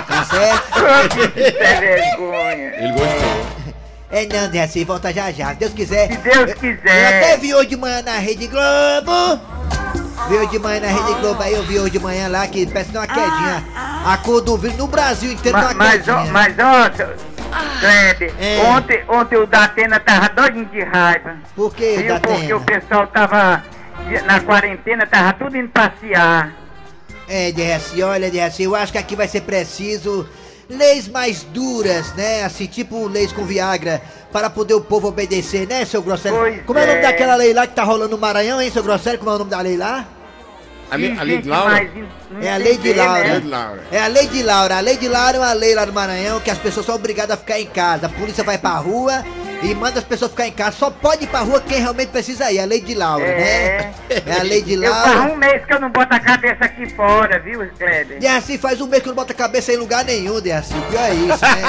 Tá 0.07 0.23
certo? 0.25 0.71
Que 1.33 1.51
vergonha. 1.51 2.73
Ele 2.75 2.91
gostou. 2.91 3.51
É 4.09 4.25
não, 4.25 4.49
Dejaci, 4.49 4.83
volta 4.83 5.13
já 5.13 5.31
já, 5.31 5.49
se 5.51 5.55
Deus 5.55 5.73
quiser. 5.73 6.11
Se 6.11 6.17
Deus 6.17 6.49
Eu 6.49 6.55
quiser. 6.57 7.23
até 7.23 7.37
vi 7.37 7.53
hoje 7.53 7.69
de 7.69 7.77
manhã 7.77 8.01
na 8.01 8.17
Rede 8.17 8.47
Globo. 8.47 9.39
Vi 10.29 10.35
hoje 10.37 10.47
de 10.51 10.59
manhã 10.59 10.79
na 10.79 10.87
Rede 10.87 11.19
Globo, 11.19 11.41
aí 11.43 11.53
eu 11.53 11.63
vi 11.63 11.79
hoje 11.79 11.91
de 11.91 11.99
manhã 11.99 12.27
lá 12.29 12.47
que 12.47 12.65
parece 12.67 12.91
uma 12.91 13.05
quedinha. 13.07 13.63
A 14.05 14.17
cor 14.17 14.41
do 14.41 14.57
vírus 14.57 14.77
no 14.77 14.87
Brasil 14.87 15.31
inteiro 15.31 15.57
Ma- 15.57 15.65
uma 15.65 15.73
Mas, 15.73 16.07
ó, 16.07 16.15
quedinha. 16.15 16.31
mas 16.31 16.55
ó, 16.59 16.89
Kleber, 17.81 18.33
É. 18.39 18.61
ontem, 18.69 19.03
ontem 19.09 19.37
o 19.37 19.45
Datena 19.45 19.99
tava 19.99 20.29
doidinho 20.29 20.65
de 20.65 20.81
raiva. 20.83 21.35
Por 21.55 21.73
que, 21.73 21.97
Viu? 21.97 22.07
Datena? 22.13 22.35
Porque 22.37 22.53
o 22.53 22.61
pessoal 22.61 23.07
tava 23.07 23.63
na 24.25 24.39
quarentena, 24.39 25.05
tava 25.05 25.33
tudo 25.33 25.57
indo 25.57 25.67
passear. 25.69 26.51
É, 27.27 27.51
Dejaci, 27.51 28.01
olha, 28.01 28.31
Dejaci, 28.31 28.63
eu 28.63 28.73
acho 28.75 28.91
que 28.93 28.97
aqui 28.97 29.15
vai 29.17 29.27
ser 29.27 29.41
preciso 29.41 30.27
leis 30.77 31.07
mais 31.07 31.43
duras, 31.43 32.13
né? 32.15 32.43
Assim, 32.43 32.65
tipo 32.65 33.07
leis 33.07 33.31
com 33.31 33.45
Viagra, 33.45 34.01
para 34.31 34.49
poder 34.49 34.73
o 34.73 34.81
povo 34.81 35.07
obedecer, 35.09 35.67
né, 35.67 35.85
seu 35.85 36.01
Grosselio? 36.01 36.37
Pois 36.39 36.61
Como 36.65 36.79
é 36.79 36.83
o 36.83 36.87
nome 36.87 36.99
é. 36.99 37.01
daquela 37.01 37.35
lei 37.35 37.53
lá 37.53 37.67
que 37.67 37.75
tá 37.75 37.83
rolando 37.83 38.11
no 38.11 38.17
Maranhão, 38.17 38.61
hein, 38.61 38.71
seu 38.71 38.81
Grosselio? 38.83 39.19
Como 39.19 39.29
é 39.31 39.35
o 39.35 39.37
nome 39.39 39.51
da 39.51 39.61
lei 39.61 39.77
lá? 39.77 40.05
A 40.89 40.95
lei, 40.97 41.17
a 41.17 41.23
lei 41.23 41.37
de 41.41 41.47
Laura? 41.47 41.89
É 42.41 42.51
a 42.51 42.57
lei 42.57 42.77
de 42.77 42.89
entender, 42.89 42.95
Laura. 43.05 43.23
né? 43.23 43.31
Lei 43.31 43.39
de 43.41 43.47
Laura. 43.47 43.83
É 43.91 43.99
a 43.99 44.07
lei 44.07 44.27
de 44.27 44.43
Laura. 44.43 44.75
A 44.77 44.79
lei 44.81 44.97
de 44.97 45.07
Laura 45.07 45.37
é 45.37 45.39
uma 45.39 45.53
lei 45.53 45.73
lá 45.73 45.85
no 45.85 45.93
Maranhão 45.93 46.39
que 46.41 46.51
as 46.51 46.57
pessoas 46.57 46.85
são 46.85 46.95
obrigadas 46.95 47.35
a 47.35 47.37
ficar 47.37 47.59
em 47.61 47.65
casa. 47.65 48.07
A 48.07 48.09
polícia 48.09 48.43
vai 48.43 48.57
pra 48.57 48.71
rua 48.71 49.23
E 49.63 49.75
manda 49.75 49.99
as 49.99 50.05
pessoas 50.05 50.31
ficar 50.31 50.47
em 50.47 50.51
casa. 50.51 50.71
Só 50.77 50.89
pode 50.89 51.23
ir 51.23 51.27
pra 51.27 51.41
rua 51.41 51.61
quem 51.61 51.79
realmente 51.79 52.09
precisa 52.09 52.51
ir. 52.51 52.57
É 52.57 52.63
a 52.63 52.65
lei 52.65 52.81
de 52.81 52.95
Laura, 52.95 53.25
né? 53.25 53.93
É 54.09 54.39
a 54.39 54.43
lei 54.43 54.61
de 54.61 54.73
Eu 54.73 54.93
faz 54.93 55.15
Laura. 55.15 55.33
um 55.33 55.37
mês 55.37 55.65
que 55.65 55.73
eu 55.73 55.79
não 55.79 55.89
boto 55.89 56.13
a 56.15 56.19
cabeça 56.19 56.65
aqui 56.65 56.89
fora, 56.89 57.39
viu, 57.39 57.59
Kleber? 57.77 58.17
E 58.19 58.27
assim 58.27 58.57
faz 58.57 58.81
um 58.81 58.87
mês 58.87 59.03
que 59.03 59.09
não 59.09 59.15
bota 59.15 59.33
a 59.33 59.35
cabeça 59.35 59.71
em 59.71 59.77
lugar 59.77 60.03
nenhum, 60.03 60.41
Deaci. 60.41 60.73
Pior 60.89 61.03
é 61.03 61.13
isso, 61.13 61.45
né? 61.45 61.61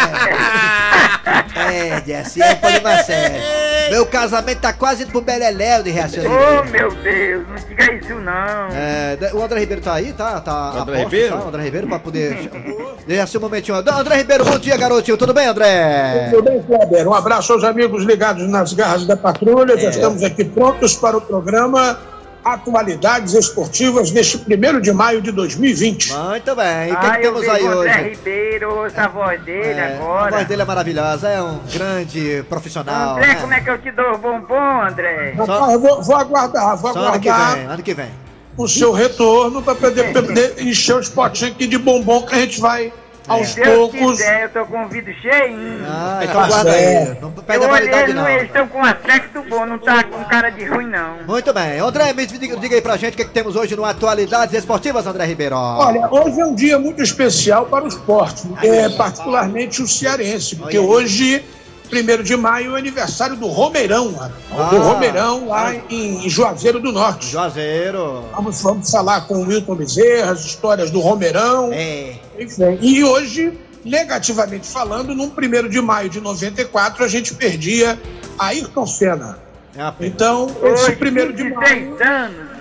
é, 1.97 2.01
Deaci, 2.01 2.43
é 2.43 2.53
um 2.53 2.57
problema 2.57 3.03
sério. 3.03 3.43
Meu 3.91 4.07
casamento 4.07 4.61
tá 4.61 4.73
quase 4.73 5.03
indo 5.03 5.13
pro 5.13 5.21
Beleléu 5.21 5.83
de 5.83 5.91
reação. 5.91 6.25
Oh, 6.25 6.65
meu 6.71 6.91
Deus, 6.95 7.47
não 7.47 7.57
diga 7.57 7.95
isso 7.95 8.15
não. 8.15 8.69
É, 8.73 9.19
o 9.35 9.43
André 9.43 9.61
Ribeiro 9.61 9.83
tá 9.83 9.95
aí, 9.95 10.13
tá? 10.15 10.41
tá 10.41 10.73
O 10.77 10.79
André 10.81 10.81
a 10.81 11.03
postos, 11.03 11.13
Ribeiro? 11.13 11.37
Tá? 11.37 11.45
O 11.45 11.49
André 11.49 11.63
Ribeiro 11.63 11.89
pra 11.89 11.99
poder. 11.99 12.51
Deixa 13.07 13.39
um 13.39 13.41
momentinho. 13.41 13.77
André 13.77 14.17
Ribeiro, 14.17 14.45
bom 14.45 14.59
dia, 14.59 14.77
garotinho. 14.77 15.17
Tudo 15.17 15.35
bem, 15.35 15.47
André? 15.47 16.29
Tudo 16.31 16.43
bem, 16.43 16.63
Kleber? 16.63 17.09
Um 17.09 17.15
abraço 17.15 17.53
aos 17.53 17.65
amigos 17.65 17.82
ligados 17.89 18.49
nas 18.49 18.73
garras 18.73 19.07
da 19.07 19.17
patrulha. 19.17 19.77
Já 19.77 19.89
É. 19.89 19.91
estamos 19.91 20.23
aqui 20.23 20.45
prontos 20.45 20.95
para 20.95 21.17
o 21.17 21.21
programa 21.21 21.99
Atualidades 22.45 23.35
Esportivas 23.35 24.11
neste 24.11 24.37
1 24.37 24.81
de 24.81 24.93
maio 24.93 25.23
de 25.23 25.31
2020. 25.31 26.13
Muito 26.13 26.55
bem. 26.57 26.89
E 26.89 26.93
o 26.93 26.99
que, 27.01 27.07
Ai, 27.07 27.17
que 27.17 27.23
temos 27.23 27.49
aí 27.49 27.63
o 27.63 27.71
André 27.71 27.91
hoje? 28.01 28.09
Ribeiro, 28.11 28.75
ouça 28.83 29.03
a 29.03 29.09
voz 29.09 29.41
dele 29.45 29.63
É, 29.81 29.81
a 29.81 29.95
agora. 29.97 30.31
voz 30.37 30.49
dele 30.49 30.63
é 30.63 30.65
maravilhosa, 30.65 31.29
é 31.29 31.41
um 31.41 31.61
grande 31.73 32.45
profissional. 32.49 33.17
André, 33.17 33.27
né? 33.29 33.35
como 33.37 33.55
é 33.55 33.61
que 33.61 33.71
eu 33.71 33.79
te 33.79 33.91
dou 33.93 34.15
o 34.15 34.19
bombom, 34.19 34.83
André? 34.83 35.35
Rapaz, 35.39 35.73
eu 35.73 35.81
vou, 35.81 36.03
vou 36.03 36.17
aguardar, 36.17 36.77
vou 36.77 36.93
Só 36.93 36.99
ano 36.99 37.21
que 37.21 37.29
aguardar 37.29 37.57
vem, 37.59 37.67
ano 37.67 37.83
que 37.83 37.95
vem. 37.95 38.11
o 38.57 38.67
seu 38.69 38.91
retorno 38.93 39.63
para 39.63 39.75
poder, 39.77 40.13
poder 40.13 40.55
encher 40.67 40.97
os 40.97 41.09
potinhos 41.09 41.55
aqui 41.55 41.67
de 41.69 41.79
bombom 41.79 42.23
que 42.27 42.35
a 42.35 42.39
gente 42.39 42.61
vai 42.61 42.93
aos 43.29 43.49
Se 43.49 43.61
Deus 43.61 43.77
poucos. 43.77 44.19
quiser, 44.19 44.45
eu 44.45 44.49
tô 44.51 44.67
com 44.67 44.85
o 44.85 44.89
vidro 44.89 45.13
cheinho. 45.21 45.85
Ah, 45.87 46.21
então 46.23 46.47
guarda 46.47 46.73
aí. 46.73 47.17
Não 47.21 47.31
perde 47.33 47.65
a 47.65 47.69
olhei, 47.69 47.69
validade, 47.69 48.03
eles, 48.03 48.15
não. 48.15 48.29
eles 48.29 48.43
estão 48.45 48.69
com 48.69 48.85
aspecto 48.85 49.43
bom, 49.49 49.67
não 49.67 49.79
tá 49.79 50.05
com 50.05 50.25
cara 50.25 50.51
de 50.51 50.65
ruim, 50.65 50.87
não. 50.87 51.23
Muito 51.27 51.53
bem. 51.53 51.79
André, 51.79 52.13
me 52.13 52.27
diga, 52.27 52.57
diga 52.57 52.75
aí 52.75 52.83
pra 52.83 52.97
gente 52.97 53.15
o 53.15 53.17
que, 53.17 53.25
que 53.25 53.31
temos 53.31 53.57
hoje 53.57 53.77
no 53.77 53.85
Atualidades 53.85 54.55
Esportivas, 54.55 55.07
André 55.07 55.25
Ribeiro. 55.27 55.57
Olha, 55.57 56.09
hoje 56.11 56.41
é 56.41 56.47
um 56.47 56.55
dia 56.55 56.79
muito 56.79 57.03
especial 57.03 57.67
para 57.67 57.85
o 57.85 57.89
esporte, 57.89 58.43
é, 58.63 58.89
particularmente 58.91 59.83
o 59.83 59.89
cearense, 59.89 60.57
porque 60.57 60.79
hoje, 60.79 61.45
1 61.93 62.23
de 62.23 62.37
maio, 62.37 62.71
é 62.71 62.75
o 62.75 62.77
aniversário 62.77 63.37
do 63.37 63.47
Romeirão. 63.47 64.15
Ah. 64.51 64.65
do 64.65 64.79
Romeirão 64.79 65.49
lá 65.49 65.75
em 65.91 66.29
Juazeiro 66.29 66.81
do 66.81 66.91
Norte. 66.91 67.27
Juazeiro. 67.27 68.25
Vamos, 68.35 68.61
vamos 68.63 68.91
falar 68.91 69.23
com 69.23 69.35
o 69.35 69.47
Wilton 69.47 69.77
Bezerra, 69.77 70.33
as 70.33 70.45
histórias 70.45 70.91
do 70.91 71.01
Romeirão. 71.01 71.71
É. 71.73 72.15
Enfim, 72.43 72.79
e 72.81 73.05
hoje, 73.05 73.59
negativamente 73.85 74.67
falando, 74.67 75.15
num 75.15 75.27
1 75.31 75.69
de 75.69 75.81
maio 75.81 76.09
de 76.09 76.21
94, 76.21 77.05
a 77.05 77.09
gente 77.09 77.35
perdia 77.35 78.01
Ayrton 78.39 78.87
Senna. 78.87 79.39
É. 79.77 80.07
Então, 80.07 80.47
esse 80.63 80.85
Hoje, 80.85 80.97
primeiro 80.97 81.33
de 81.33 81.45
maio. 81.45 81.97
26 81.97 82.01
anos. 82.01 82.53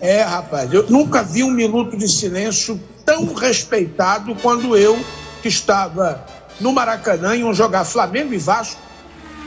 É, 0.00 0.22
rapaz, 0.22 0.72
eu 0.72 0.88
nunca 0.88 1.22
vi 1.22 1.44
um 1.44 1.50
minuto 1.50 1.96
de 1.96 2.08
silêncio 2.08 2.80
tão 3.04 3.32
respeitado 3.34 4.34
quando 4.36 4.76
eu, 4.76 4.98
que 5.40 5.48
estava 5.48 6.24
no 6.60 6.72
Maracanã, 6.72 7.36
iam 7.36 7.54
jogar 7.54 7.84
Flamengo 7.84 8.34
e 8.34 8.38
Vasco, 8.38 8.80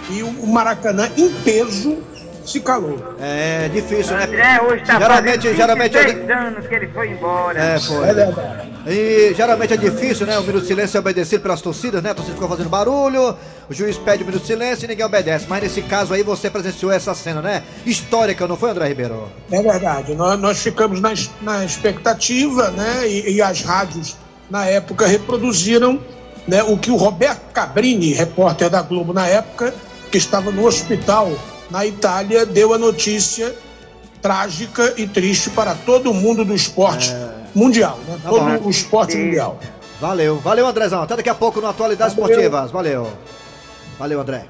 e 0.10 0.24
o 0.24 0.48
Maracanã 0.48 1.12
em 1.18 1.30
peso 1.44 1.98
se 2.46 2.60
calou. 2.60 3.16
É 3.20 3.70
difícil, 3.70 4.16
né? 4.16 4.26
André 4.26 4.62
hoje 4.62 4.84
tá 4.84 5.00
geralmente, 5.00 5.56
geralmente 5.56 5.98
26 5.98 6.30
anos 6.30 6.68
que 6.68 6.76
ele 6.76 6.88
foi 6.88 7.10
embora. 7.12 7.60
É, 7.60 7.80
foi. 7.80 8.10
É 8.10 8.14
verdade. 8.14 8.72
E 8.88 9.34
geralmente 9.36 9.74
é 9.74 9.78
difícil, 9.78 10.26
né? 10.26 10.38
O 10.40 10.44
minuto 10.44 10.62
de 10.62 10.68
silêncio 10.68 10.98
é 10.98 11.00
obedecido 11.00 11.42
pelas 11.42 11.62
torcidas, 11.62 12.02
né? 12.02 12.12
A 12.12 12.16
torcida 12.16 12.36
ficou 12.36 12.50
fazendo 12.50 12.70
barulho, 12.70 13.36
o 13.70 13.74
juiz 13.74 13.98
pede 13.98 14.24
o 14.24 14.26
minuto 14.26 14.42
de 14.42 14.48
silêncio 14.48 14.86
e 14.86 14.88
ninguém 14.88 15.06
obedece. 15.06 15.46
Mas 15.48 15.64
nesse 15.64 15.82
caso 15.84 16.14
aí 16.14 16.24
você 16.24 16.50
presenciou 16.50 16.92
essa 16.92 17.14
cena, 17.14 17.42
né? 17.42 17.64
Histórica, 17.86 18.48
não 18.48 18.58
foi, 18.58 18.72
André 18.72 18.88
Ribeiro? 18.88 19.30
É 19.52 19.62
verdade. 19.62 20.16
Nós, 20.16 20.40
nós 20.40 20.62
ficamos 20.62 21.00
na, 21.00 21.14
na 21.42 21.64
expectativa, 21.64 22.72
né? 22.72 23.08
E, 23.08 23.36
e 23.36 23.42
as 23.42 23.62
rádios, 23.62 24.18
na 24.50 24.66
época, 24.66 25.06
reproduziram 25.06 26.00
né, 26.48 26.64
o 26.64 26.78
que 26.78 26.92
o 26.92 26.96
Roberto 26.96 27.52
Cabrini, 27.54 28.14
repórter 28.14 28.70
da 28.70 28.82
Globo 28.82 29.14
na 29.14 29.28
época, 29.28 29.74
que 30.12 30.18
estava 30.18 30.52
no 30.52 30.66
hospital 30.66 31.32
na 31.72 31.86
Itália, 31.86 32.46
deu 32.46 32.74
a 32.74 32.78
notícia 32.78 33.56
trágica 34.22 34.94
e 34.98 35.08
triste 35.08 35.50
para 35.50 35.74
todo 35.74 36.14
mundo 36.14 36.46
do 36.46 36.54
esporte 36.54 37.12
mundial, 37.56 37.98
né? 38.08 38.20
Tá 38.22 38.30
Todo 38.30 38.44
bom. 38.60 38.68
o 38.68 38.70
esporte 38.70 39.18
E- 39.18 39.24
mundial. 39.26 39.58
Valeu, 40.00 40.38
valeu, 40.40 40.68
Andrezão. 40.68 41.02
Até 41.02 41.16
daqui 41.16 41.30
a 41.30 41.36
pouco 41.36 41.60
no 41.62 41.68
Atualidades 41.68 42.16
Valeu. 42.16 42.30
Esportivas. 42.30 42.72
Valeu. 42.72 43.08
Valeu, 43.98 44.20
André. 44.20 44.46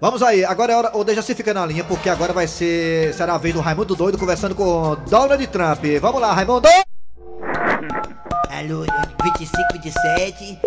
Vamos 0.00 0.22
aí, 0.22 0.44
agora 0.44 0.72
é 0.72 0.76
hora. 0.76 0.90
O 0.96 1.04
Dejaci 1.04 1.34
fica 1.34 1.54
na 1.54 1.64
linha, 1.64 1.84
porque 1.84 2.08
agora 2.08 2.32
vai 2.32 2.46
ser. 2.46 3.14
Será 3.14 3.34
a 3.34 3.38
vez 3.38 3.54
do 3.54 3.60
Raimundo 3.60 3.94
Doido 3.94 4.18
conversando 4.18 4.54
com 4.54 4.96
Donald 5.08 5.46
Trump. 5.46 5.84
Vamos 6.00 6.20
lá, 6.20 6.32
Raimundo! 6.32 6.68
Alô, 8.50 8.84
25, 9.24 9.62
27. 9.74 10.58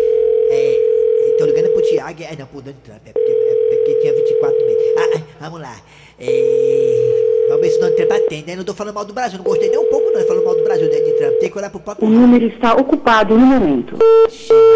É. 0.50 1.36
Tô 1.38 1.44
ligando 1.44 1.68
pro 1.72 1.82
Thiago. 1.82 2.22
É, 2.22 2.34
não, 2.36 2.46
pro 2.46 2.60
Donald 2.62 2.80
Trump. 2.84 3.00
É 3.06 3.12
porque, 3.12 3.32
é 3.70 3.76
porque 3.76 3.94
tinha 4.00 4.14
24 4.14 4.66
meses. 4.66 4.82
Ah, 4.96 5.10
ah, 5.14 5.22
vamos 5.40 5.60
lá. 5.60 5.76
É. 6.18 7.26
Vamos 7.48 7.62
ver 7.62 7.70
se 7.70 7.76
o 7.76 7.80
Donald 7.80 7.96
Trump 7.96 8.12
atende, 8.12 8.46
né? 8.46 8.56
Não 8.56 8.64
tô 8.64 8.74
falando 8.74 8.94
mal 8.94 9.04
do 9.04 9.12
Brasil, 9.12 9.38
não 9.38 9.44
gostei 9.44 9.68
nem 9.68 9.78
um 9.78 9.88
pouco, 9.88 10.10
não. 10.10 10.26
Falando 10.26 10.44
mal 10.44 10.54
do 10.56 10.64
Brasil, 10.64 10.88
Donald 10.88 11.12
Trump. 11.12 11.32
Tem 11.38 11.50
que 11.50 11.58
olhar 11.58 11.70
pro 11.70 11.80
próprio. 11.80 12.08
O 12.08 12.10
número 12.10 12.46
está 12.46 12.74
ocupado 12.74 13.38
no 13.38 13.46
momento. 13.46 13.96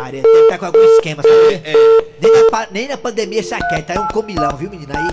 Maria, 0.01 0.23
deve 0.23 0.39
estar 0.43 0.59
com 0.59 0.67
algum 0.67 0.85
esquema, 0.95 1.23
sabe? 1.23 1.63
Nem, 2.21 2.33
na, 2.33 2.69
nem 2.71 2.89
na 2.89 2.97
pandemia 2.97 3.43
saqueta, 3.43 3.95
é 3.95 4.01
um 4.01 4.07
comilão, 4.09 4.57
viu, 4.57 4.71
menina? 4.71 4.95
Aí, 4.97 5.09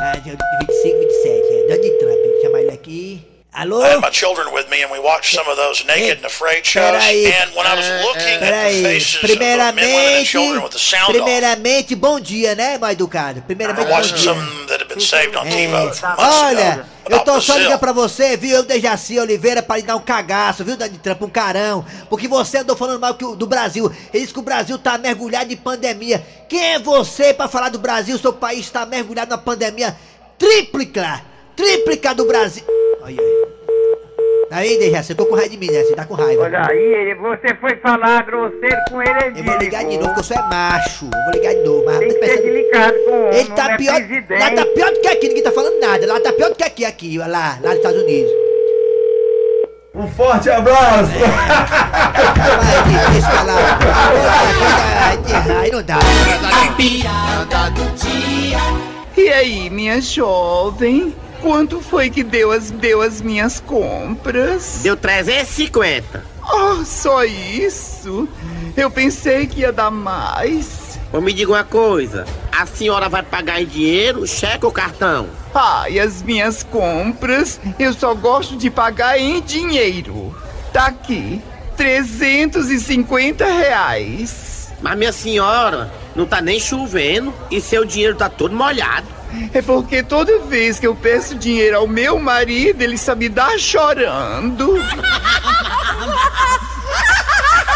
ah, 0.00 0.16
de 0.16 0.30
25, 0.30 0.98
27, 0.98 1.52
é 1.52 1.62
Donald 1.68 1.98
Trump, 1.98 2.14
deixa 2.14 2.36
eu 2.36 2.42
chamar 2.42 2.60
ele 2.60 2.70
aqui. 2.70 3.37
Alô? 3.50 3.82
I 3.82 3.88
had 3.94 4.00
my 4.02 4.10
children 4.10 4.52
with 4.52 4.68
me, 4.70 4.82
and 4.84 4.92
we 4.92 5.00
watched 5.00 5.34
some 5.34 5.48
of 5.50 5.56
those 5.56 5.82
naked 5.86 6.18
and 6.18 6.26
afraid 6.26 6.64
shows. 6.66 6.84
Peraí. 6.84 7.26
And 7.32 7.54
when 7.56 7.66
I 7.66 7.74
was 7.74 7.88
looking 8.04 8.34
at 8.34 8.40
the 8.40 8.46
Peraí, 8.46 8.82
faces 8.82 9.14
of 9.16 9.20
the 9.22 9.36
men, 9.38 9.58
women, 9.58 9.68
and 9.68 9.78
primeiramente, 9.78 10.24
children 10.26 10.62
with 10.62 10.72
the 10.72 10.78
sound 10.78 11.08
off, 11.08 11.12
primeiramente, 11.24 11.94
bom 11.96 12.20
dia, 12.20 12.54
né, 12.54 12.76
mal 12.78 12.92
educado? 12.92 13.38
I 13.38 13.42
Primeiramente, 13.42 13.86
bom 13.86 13.90
watched 13.90 14.14
dia. 14.16 14.24
some 14.34 14.66
that 14.66 14.80
had 14.82 14.88
been 14.88 15.00
saved 15.00 15.34
on 15.34 15.44
TiVo 15.46 15.74
É, 15.74 15.84
months 15.84 16.02
olha, 16.04 16.72
ago 16.74 16.84
eu 17.08 17.16
about 17.16 17.24
tô 17.24 17.40
só 17.40 17.54
Brazil. 17.54 17.62
ligando 17.64 17.80
pra 17.80 17.92
você, 17.92 18.36
viu? 18.36 18.56
Eu, 18.58 18.62
Dejaci 18.64 19.18
Oliveira, 19.18 19.62
pra 19.62 19.76
lhe 19.78 19.82
dar 19.82 19.96
um 19.96 20.00
cagaço, 20.02 20.62
viu, 20.62 20.76
Donald 20.76 20.98
Trump? 20.98 21.22
Um 21.22 21.30
carão. 21.30 21.84
Porque 22.10 22.28
você 22.28 22.58
andou 22.58 22.76
falando 22.76 23.00
mal 23.00 23.14
que 23.14 23.24
o- 23.24 23.34
do 23.34 23.46
Brasil. 23.46 23.90
Ele 24.12 24.20
disse 24.22 24.32
que 24.34 24.38
o 24.40 24.42
Brasil 24.42 24.78
tá 24.78 24.98
mergulhado 24.98 25.50
em 25.50 25.56
pandemia. 25.56 26.24
Quem 26.50 26.74
é 26.74 26.78
você 26.78 27.32
pra 27.32 27.48
falar 27.48 27.70
do 27.70 27.78
Brasil? 27.78 28.18
Seu 28.18 28.32
país 28.34 28.68
tá 28.70 28.84
mergulhado 28.84 29.30
na 29.30 29.38
pandemia 29.38 29.96
tríplica. 30.38 31.22
Tríplica 31.58 32.14
do 32.14 32.24
Brasil. 32.24 32.62
Olha 33.02 33.20
aí. 33.20 33.38
Aí, 34.50 34.78
Dejaci, 34.78 35.10
eu 35.10 35.16
tô 35.16 35.26
com 35.26 35.34
raiva 35.34 35.50
de 35.50 35.56
mim, 35.58 35.66
né? 35.70 35.82
Você 35.82 35.92
tá 35.94 36.04
com 36.04 36.14
raiva. 36.14 36.44
Olha 36.44 36.66
aí, 36.70 37.14
você 37.14 37.52
foi 37.60 37.74
falar 37.82 38.22
grosseiro 38.24 38.76
com 38.88 39.02
ele, 39.02 39.40
Eu 39.40 39.44
vou 39.44 39.56
ligar 39.58 39.84
de 39.84 39.96
novo, 39.98 40.06
porque 40.14 40.20
eu 40.20 40.24
sou 40.24 40.36
é 40.36 40.42
macho. 40.48 41.04
Eu 41.04 41.22
vou 41.24 41.32
ligar 41.34 41.54
de 41.54 41.62
novo, 41.64 41.84
mas 41.84 41.98
Tem 41.98 42.08
que 42.08 42.26
ser 42.26 42.42
delicado 42.42 42.94
com 43.04 43.10
o 43.10 43.24
homem, 43.26 43.40
Ele 43.40 43.50
tá 43.50 43.72
é 43.72 43.76
pior. 43.76 43.94
presidente. 43.96 44.40
Lá 44.40 44.50
tá 44.52 44.66
pior 44.72 44.90
do 44.92 45.00
que 45.00 45.08
aqui, 45.08 45.28
ninguém 45.28 45.42
tá 45.42 45.50
falando 45.52 45.80
nada. 45.80 46.06
Lá 46.06 46.20
tá 46.20 46.32
pior 46.32 46.48
do 46.50 46.54
que 46.54 46.64
aqui, 46.64 46.84
aqui, 46.84 47.18
olha 47.18 47.28
lá, 47.28 47.58
lá 47.60 47.68
nos 47.70 47.76
Estados 47.78 48.02
Unidos. 48.02 48.32
Um 49.96 50.06
forte 50.08 50.48
abraço! 50.48 51.10
Deixa 53.12 53.28
eu 53.28 53.36
falar. 53.36 53.78
Aí- 55.10 55.18
Aí 55.64 55.70
não 55.72 55.82
dá. 55.82 55.96
A 55.98 56.72
piada 56.72 57.70
do 57.72 57.84
dia. 57.96 58.58
E 59.16 59.28
aí, 59.28 59.68
minha 59.68 60.00
jovem? 60.00 61.12
Quanto 61.40 61.80
foi 61.80 62.10
que 62.10 62.22
deu 62.22 62.50
as, 62.50 62.70
deu 62.70 63.00
as 63.00 63.20
minhas 63.20 63.60
compras? 63.60 64.80
Deu 64.82 64.96
350. 64.96 66.24
Oh, 66.50 66.84
só 66.84 67.24
isso? 67.24 68.28
Eu 68.76 68.90
pensei 68.90 69.46
que 69.46 69.60
ia 69.60 69.72
dar 69.72 69.90
mais. 69.90 70.98
Ô, 71.12 71.20
me 71.20 71.32
diga 71.32 71.52
uma 71.52 71.64
coisa. 71.64 72.24
A 72.50 72.66
senhora 72.66 73.08
vai 73.08 73.22
pagar 73.22 73.62
em 73.62 73.66
dinheiro, 73.66 74.26
cheque 74.26 74.64
ou 74.64 74.72
cartão? 74.72 75.28
Ai, 75.54 75.98
as 75.98 76.22
minhas 76.22 76.62
compras, 76.62 77.60
eu 77.78 77.92
só 77.92 78.14
gosto 78.14 78.56
de 78.56 78.70
pagar 78.70 79.18
em 79.18 79.40
dinheiro. 79.40 80.34
Tá 80.72 80.86
aqui, 80.86 81.40
350 81.76 83.44
reais. 83.44 84.70
Mas 84.80 84.98
minha 84.98 85.12
senhora, 85.12 85.92
não 86.14 86.26
tá 86.26 86.40
nem 86.40 86.58
chovendo 86.58 87.32
e 87.50 87.60
seu 87.60 87.84
dinheiro 87.84 88.16
tá 88.16 88.28
todo 88.28 88.54
molhado. 88.54 89.17
É 89.52 89.62
porque 89.62 90.02
toda 90.02 90.38
vez 90.40 90.78
que 90.78 90.86
eu 90.86 90.94
peço 90.94 91.34
dinheiro 91.36 91.76
ao 91.78 91.86
meu 91.86 92.18
marido, 92.18 92.82
ele 92.82 92.96
só 92.98 93.14
me 93.14 93.28
dá 93.28 93.56
chorando. 93.58 94.74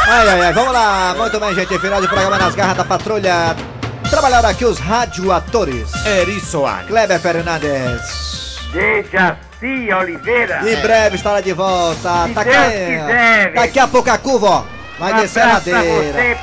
Ai, 0.07 0.29
ai, 0.29 0.41
ai, 0.43 0.53
vamos 0.53 0.73
lá. 0.73 1.15
Muito 1.17 1.39
bem, 1.41 1.55
gente. 1.55 1.79
Final 1.79 2.01
de 2.01 2.09
programa 2.09 2.39
nas 2.39 2.55
garras 2.55 2.77
da 2.77 2.85
patrulha. 2.85 3.55
Trabalharam 4.11 4.49
aqui 4.49 4.65
os 4.65 4.79
radioatores. 4.79 5.91
Eri 6.05 6.41
Soares. 6.41 6.87
Kleber 6.89 7.19
Fernandes. 7.21 8.59
Dejaci 8.73 9.93
Oliveira. 9.93 10.61
Em 10.69 10.77
breve 10.81 11.17
estará 11.17 11.41
de 11.41 11.53
volta. 11.53 12.27
Se 12.27 12.35
Tá 12.35 12.43
Deus 12.43 12.57
aqui- 12.57 12.75
quiser. 12.75 13.53
Daqui 13.55 13.79
a 13.79 13.87
pouco 13.89 14.11
a 14.11 14.19
curva, 14.19 14.47
ó. 14.49 14.65
Vai 14.99 15.15
Um 15.15 15.17
descer 15.23 15.43
a 15.43 15.53
ladeira. 15.55 15.81
você, 15.81 16.37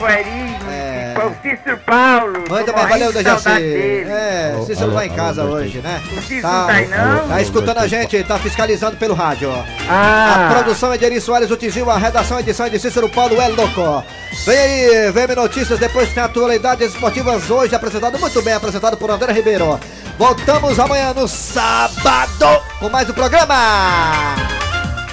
É. 0.69 0.88
Foi 1.19 1.29
o 1.29 1.35
Cícero 1.41 1.77
Paulo. 1.79 2.43
Muito 2.49 2.65
tô 2.65 2.73
bem, 2.73 2.87
valeu, 2.87 3.11
Dejaci. 3.11 3.49
É, 3.49 4.53
Alô, 4.55 4.65
Cícero 4.65 4.91
alô, 4.91 4.99
tá 4.99 5.05
em 5.05 5.09
casa 5.09 5.41
alô, 5.41 5.53
hoje, 5.55 5.79
né? 5.79 6.01
O 6.17 6.21
Cícero 6.21 6.41
não 6.43 6.65
tá 6.65 6.71
aí, 6.71 6.87
não? 6.87 7.27
Tá 7.27 7.41
escutando 7.41 7.77
a 7.77 7.87
gente, 7.87 8.23
tá 8.23 8.39
fiscalizando 8.39 8.95
pelo 8.95 9.13
rádio. 9.13 9.51
Ah. 9.89 10.47
A 10.49 10.53
produção 10.53 10.93
é 10.93 10.97
de 10.97 11.05
Eri 11.05 11.19
Soares, 11.19 11.51
o 11.51 11.57
Tizil, 11.57 11.89
a 11.89 11.97
redação 11.97 12.37
e 12.37 12.41
edição 12.41 12.65
é 12.65 12.69
de 12.69 12.79
Cícero 12.79 13.09
Paulo, 13.09 13.41
é 13.41 13.47
louco. 13.49 14.05
Vem 14.45 14.57
aí, 14.57 15.11
VM 15.11 15.35
Notícias, 15.35 15.77
depois 15.77 16.13
tem 16.13 16.23
atualidades 16.23 16.93
esportivas 16.93 17.49
hoje, 17.49 17.75
apresentado 17.75 18.17
muito 18.17 18.41
bem, 18.41 18.53
apresentado 18.53 18.95
por 18.95 19.09
André 19.09 19.33
Ribeiro. 19.33 19.77
Voltamos 20.17 20.79
amanhã 20.79 21.13
no 21.13 21.27
sábado 21.27 22.61
com 22.79 22.89
mais 22.89 23.09
um 23.09 23.13
programa. 23.13 24.35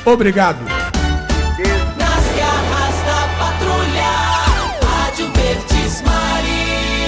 Obrigado. 0.05 0.61